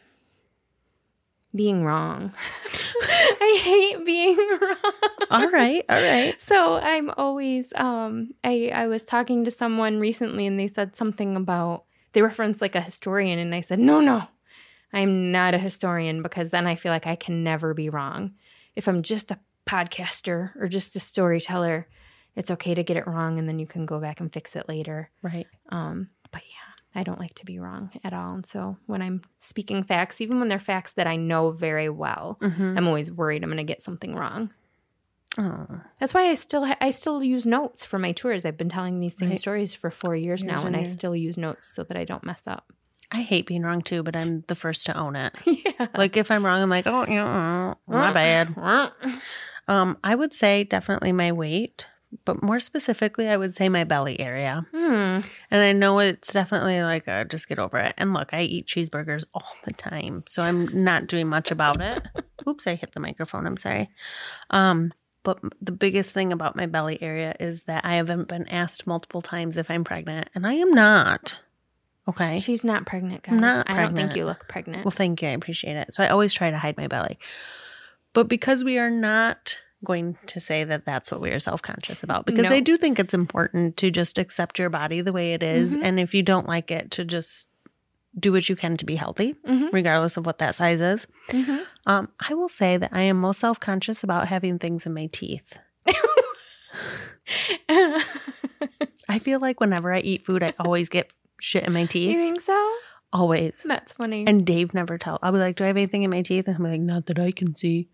being 1.54 1.84
wrong. 1.84 2.32
I 3.02 3.60
hate 3.62 4.06
being 4.06 4.36
wrong. 4.60 4.76
All 5.30 5.50
right. 5.50 5.84
All 5.88 6.02
right. 6.02 6.40
So 6.40 6.76
I'm 6.76 7.10
always 7.16 7.72
um 7.74 8.32
I 8.42 8.70
I 8.74 8.86
was 8.86 9.04
talking 9.04 9.44
to 9.44 9.50
someone 9.50 10.00
recently 10.00 10.46
and 10.46 10.58
they 10.58 10.68
said 10.68 10.96
something 10.96 11.36
about 11.36 11.84
they 12.12 12.22
referenced 12.22 12.60
like 12.60 12.74
a 12.74 12.80
historian 12.80 13.38
and 13.38 13.54
I 13.54 13.60
said, 13.60 13.78
"No, 13.78 14.00
no. 14.00 14.24
I'm 14.92 15.32
not 15.32 15.54
a 15.54 15.58
historian 15.58 16.22
because 16.22 16.50
then 16.50 16.66
I 16.66 16.74
feel 16.74 16.92
like 16.92 17.06
I 17.06 17.16
can 17.16 17.42
never 17.42 17.72
be 17.72 17.88
wrong. 17.88 18.32
If 18.76 18.88
I'm 18.88 19.02
just 19.02 19.30
a 19.30 19.38
podcaster 19.66 20.54
or 20.60 20.68
just 20.68 20.96
a 20.96 21.00
storyteller, 21.00 21.88
it's 22.36 22.50
okay 22.50 22.74
to 22.74 22.82
get 22.82 22.98
it 22.98 23.06
wrong 23.06 23.38
and 23.38 23.48
then 23.48 23.58
you 23.58 23.66
can 23.66 23.86
go 23.86 23.98
back 24.00 24.20
and 24.20 24.32
fix 24.32 24.56
it 24.56 24.68
later." 24.68 25.10
Right. 25.22 25.46
Um 25.70 26.08
but 26.30 26.42
yeah, 26.42 26.71
I 26.94 27.02
don't 27.02 27.18
like 27.20 27.34
to 27.36 27.44
be 27.46 27.58
wrong 27.58 27.90
at 28.04 28.12
all. 28.12 28.34
And 28.34 28.44
so 28.46 28.76
when 28.86 29.00
I'm 29.02 29.22
speaking 29.38 29.82
facts, 29.82 30.20
even 30.20 30.38
when 30.38 30.48
they're 30.48 30.58
facts 30.58 30.92
that 30.92 31.06
I 31.06 31.16
know 31.16 31.50
very 31.50 31.88
well, 31.88 32.38
Mm-hmm. 32.40 32.76
I'm 32.78 32.86
always 32.88 33.10
worried 33.10 33.42
I'm 33.42 33.48
going 33.50 33.56
to 33.58 33.64
get 33.64 33.80
something 33.82 34.14
wrong. 34.14 34.50
Oh, 35.38 35.66
That's 35.98 36.12
why 36.12 36.28
I 36.28 36.34
still 36.34 36.66
ha- 36.66 36.76
I 36.80 36.90
still 36.90 37.22
use 37.24 37.46
notes 37.46 37.84
for 37.84 37.98
my 37.98 38.12
tours. 38.12 38.44
I've 38.44 38.58
been 38.58 38.68
telling 38.68 39.00
these 39.00 39.16
same 39.16 39.30
Right. 39.30 39.38
stories 39.38 39.72
for 39.72 39.90
four 39.90 40.14
years, 40.14 40.42
Years 40.42 40.44
now, 40.44 40.66
and 40.66 40.76
and 40.76 40.76
I 40.76 40.82
still 40.82 41.16
use 41.16 41.38
notes 41.38 41.64
so 41.66 41.84
that 41.84 41.96
I 41.96 42.04
don't 42.04 42.22
mess 42.24 42.42
up. 42.46 42.70
I 43.10 43.22
hate 43.22 43.46
being 43.46 43.62
wrong 43.62 43.80
too, 43.80 44.02
but 44.02 44.14
I'm 44.14 44.44
the 44.48 44.54
first 44.54 44.84
to 44.86 44.96
own 44.96 45.16
it. 45.16 45.34
yeah. 45.46 45.86
Like 45.96 46.18
if 46.18 46.30
I'm 46.30 46.44
wrong, 46.44 46.62
I'm 46.62 46.68
like, 46.70 46.86
oh, 46.86 47.06
yeah, 47.08 47.74
my 47.86 48.12
bad. 48.12 48.54
Um, 49.68 49.96
I 50.02 50.14
would 50.14 50.32
say 50.32 50.64
definitely 50.64 51.12
my 51.12 51.30
weight, 51.32 51.86
but 52.24 52.42
more 52.42 52.60
specifically, 52.60 53.28
I 53.28 53.36
would 53.36 53.54
say 53.54 53.68
my 53.68 53.84
belly 53.84 54.20
area. 54.20 54.66
Hmm. 54.70 55.18
And 55.50 55.62
I 55.62 55.72
know 55.72 55.98
it's 55.98 56.32
definitely 56.32 56.82
like 56.82 57.06
a 57.08 57.24
just 57.24 57.48
get 57.48 57.58
over 57.58 57.78
it. 57.78 57.94
And 57.96 58.12
look, 58.12 58.34
I 58.34 58.42
eat 58.42 58.66
cheeseburgers 58.66 59.24
all 59.34 59.52
the 59.64 59.72
time, 59.72 60.24
so 60.26 60.42
I'm 60.42 60.84
not 60.84 61.06
doing 61.06 61.28
much 61.28 61.50
about 61.50 61.80
it. 61.80 62.06
Oops, 62.48 62.66
I 62.66 62.74
hit 62.74 62.92
the 62.92 63.00
microphone. 63.00 63.46
I'm 63.46 63.56
sorry. 63.56 63.90
Um, 64.50 64.92
but 65.22 65.38
the 65.60 65.72
biggest 65.72 66.12
thing 66.12 66.32
about 66.32 66.56
my 66.56 66.66
belly 66.66 67.00
area 67.00 67.34
is 67.38 67.64
that 67.64 67.84
I 67.84 67.94
haven't 67.94 68.28
been 68.28 68.48
asked 68.48 68.86
multiple 68.86 69.22
times 69.22 69.56
if 69.56 69.70
I'm 69.70 69.84
pregnant, 69.84 70.28
and 70.34 70.46
I 70.46 70.54
am 70.54 70.72
not. 70.72 71.40
Okay. 72.08 72.40
She's 72.40 72.64
not 72.64 72.84
pregnant, 72.84 73.22
guys. 73.22 73.34
I'm 73.34 73.40
not 73.40 73.70
I 73.70 73.76
don't 73.76 73.94
think 73.94 74.16
you 74.16 74.24
look 74.24 74.48
pregnant. 74.48 74.84
Well, 74.84 74.90
thank 74.90 75.22
you. 75.22 75.28
I 75.28 75.32
appreciate 75.32 75.76
it. 75.76 75.94
So 75.94 76.02
I 76.02 76.08
always 76.08 76.34
try 76.34 76.50
to 76.50 76.58
hide 76.58 76.76
my 76.76 76.88
belly. 76.88 77.18
But 78.12 78.28
because 78.28 78.64
we 78.64 78.78
are 78.78 78.90
not 78.90 79.60
going 79.84 80.16
to 80.26 80.40
say 80.40 80.64
that 80.64 80.84
that's 80.84 81.10
what 81.10 81.20
we 81.20 81.30
are 81.30 81.40
self 81.40 81.62
conscious 81.62 82.02
about, 82.02 82.26
because 82.26 82.50
No. 82.50 82.56
I 82.56 82.60
do 82.60 82.76
think 82.76 82.98
it's 82.98 83.14
important 83.14 83.76
to 83.78 83.90
just 83.90 84.18
accept 84.18 84.58
your 84.58 84.70
body 84.70 85.00
the 85.00 85.12
way 85.12 85.32
it 85.34 85.42
is, 85.42 85.76
Mhm. 85.76 85.84
And 85.84 86.00
if 86.00 86.14
you 86.14 86.22
don't 86.22 86.46
like 86.46 86.70
it, 86.70 86.90
to 86.92 87.04
just 87.04 87.46
do 88.18 88.30
what 88.32 88.48
you 88.48 88.54
can 88.56 88.76
to 88.76 88.84
be 88.84 88.94
healthy, 88.96 89.34
Mhm. 89.48 89.72
regardless 89.72 90.16
of 90.18 90.26
what 90.26 90.38
that 90.38 90.54
size 90.54 90.80
is. 90.80 91.06
Mhm. 91.30 91.64
Um, 91.86 92.08
I 92.28 92.34
will 92.34 92.48
say 92.48 92.76
that 92.76 92.90
I 92.92 93.02
am 93.02 93.16
most 93.18 93.40
self 93.40 93.58
conscious 93.58 94.04
about 94.04 94.28
having 94.28 94.58
things 94.58 94.84
in 94.86 94.92
my 94.94 95.08
teeth. 95.12 95.54
I 99.08 99.18
feel 99.18 99.40
like 99.40 99.60
whenever 99.60 99.92
I 99.92 100.00
eat 100.00 100.24
food, 100.24 100.42
I 100.42 100.54
always 100.58 100.88
get 100.88 101.10
shit 101.40 101.64
in 101.64 101.72
my 101.72 101.86
teeth. 101.86 102.12
you 102.12 102.18
think 102.18 102.40
so? 102.40 102.74
Always. 103.12 103.62
That's 103.66 103.92
funny. 103.92 104.24
And 104.26 104.46
Dave 104.46 104.72
never 104.72 104.96
tell. 104.96 105.18
I'll 105.22 105.32
be 105.32 105.38
like, 105.38 105.56
"Do 105.56 105.64
I 105.64 105.66
have 105.66 105.76
anything 105.76 106.02
in 106.02 106.10
my 106.10 106.22
teeth?" 106.22 106.46
And 106.48 106.56
I'm 106.56 106.62
like, 106.62 106.80
"Not 106.80 107.06
that 107.06 107.18
I 107.18 107.30
can 107.30 107.54
see." 107.54 107.88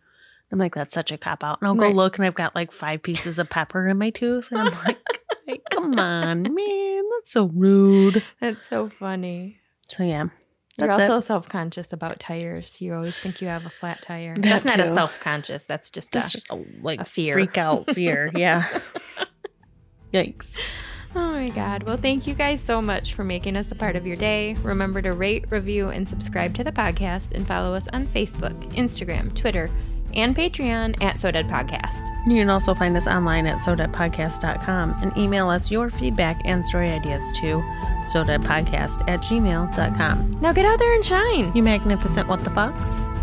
I'm 0.51 0.59
like, 0.59 0.75
"That's 0.75 0.95
such 0.95 1.13
a 1.13 1.19
cop 1.19 1.45
out." 1.45 1.59
And 1.61 1.69
I'll 1.69 1.75
go 1.75 1.87
Right. 1.87 1.95
look, 1.95 2.17
and 2.19 2.27
I've 2.27 2.35
got 2.35 2.55
like 2.55 2.73
five 2.73 3.03
pieces 3.03 3.39
of 3.39 3.51
pepper 3.51 3.87
in 3.89 3.99
my 3.99 4.11
tooth, 4.11 4.51
and 4.51 4.61
I'm 4.61 4.75
like, 4.85 4.99
like, 5.47 5.63
"Come 5.71 5.99
on, 5.99 6.43
man, 6.43 7.03
that's 7.17 7.33
so 7.33 7.47
rude." 7.55 8.23
That's 8.41 8.65
so 8.67 8.89
funny. 8.89 9.59
So 9.89 10.03
yeah, 10.05 10.27
You're 10.79 10.91
also 10.93 11.21
self 11.21 11.49
conscious 11.49 11.93
about 11.93 12.21
tires. 12.21 12.81
You 12.81 12.95
always 12.95 13.19
think 13.19 13.41
you 13.41 13.49
have 13.49 13.67
a 13.67 13.71
flat 13.71 14.01
tire. 14.03 14.35
That 14.35 14.43
that's 14.43 14.65
not 14.65 14.81
a 14.81 14.87
self 14.87 15.19
conscious. 15.21 15.67
That's 15.67 15.91
just 15.91 16.13
That's 16.13 16.29
a, 16.35 16.39
just 16.39 16.51
a 16.51 16.65
like 16.83 17.01
a 17.01 17.05
fear. 17.05 17.35
freak 17.35 17.59
out 17.59 17.91
fear. 17.95 18.31
Yeah. 18.35 18.65
Yikes. 20.13 20.57
Oh 21.15 21.33
my 21.33 21.49
God. 21.51 21.83
Well, 21.85 21.97
thank 21.97 22.27
you 22.27 22.35
guys 22.35 22.61
so 22.61 22.81
much 22.83 23.15
for 23.15 23.25
making 23.25 23.57
us 23.57 23.71
a 23.71 23.75
part 23.75 23.97
of 23.97 24.07
your 24.07 24.17
day. 24.17 24.55
Remember 24.63 25.01
to 25.03 25.13
rate, 25.13 25.47
review, 25.51 25.89
and 25.89 26.09
subscribe 26.09 26.55
to 26.57 26.65
the 26.65 26.73
podcast 26.73 27.33
and 27.33 27.47
follow 27.47 27.75
us 27.75 27.89
on 27.93 28.07
Facebook, 28.07 28.55
Instagram, 28.75 29.35
Twitter, 29.35 29.71
and 30.15 30.35
Patreon 30.37 31.03
at 31.03 31.19
So 31.19 31.31
Dead 31.31 31.49
Podcast. 31.49 32.09
You 32.27 32.37
can 32.37 32.51
also 32.51 32.75
find 32.75 32.97
us 32.97 33.07
online 33.07 33.47
at 33.47 33.59
sodeadpodcast.com 33.59 34.97
and 35.03 35.17
email 35.17 35.49
us 35.49 35.71
your 35.71 35.91
feedback 35.91 36.41
and 36.45 36.65
story 36.65 36.91
ideas 36.91 37.23
to 37.41 37.63
sodeadpodcast 38.13 39.09
at 39.09 39.21
gmail.com. 39.23 40.41
Now 40.41 40.53
get 40.53 40.65
out 40.65 40.79
there 40.79 40.95
and 40.95 41.05
shine. 41.05 41.55
You 41.55 41.63
magnificent 41.63 42.29
what 42.29 42.45
the 42.45 42.51
fucks. 42.51 43.18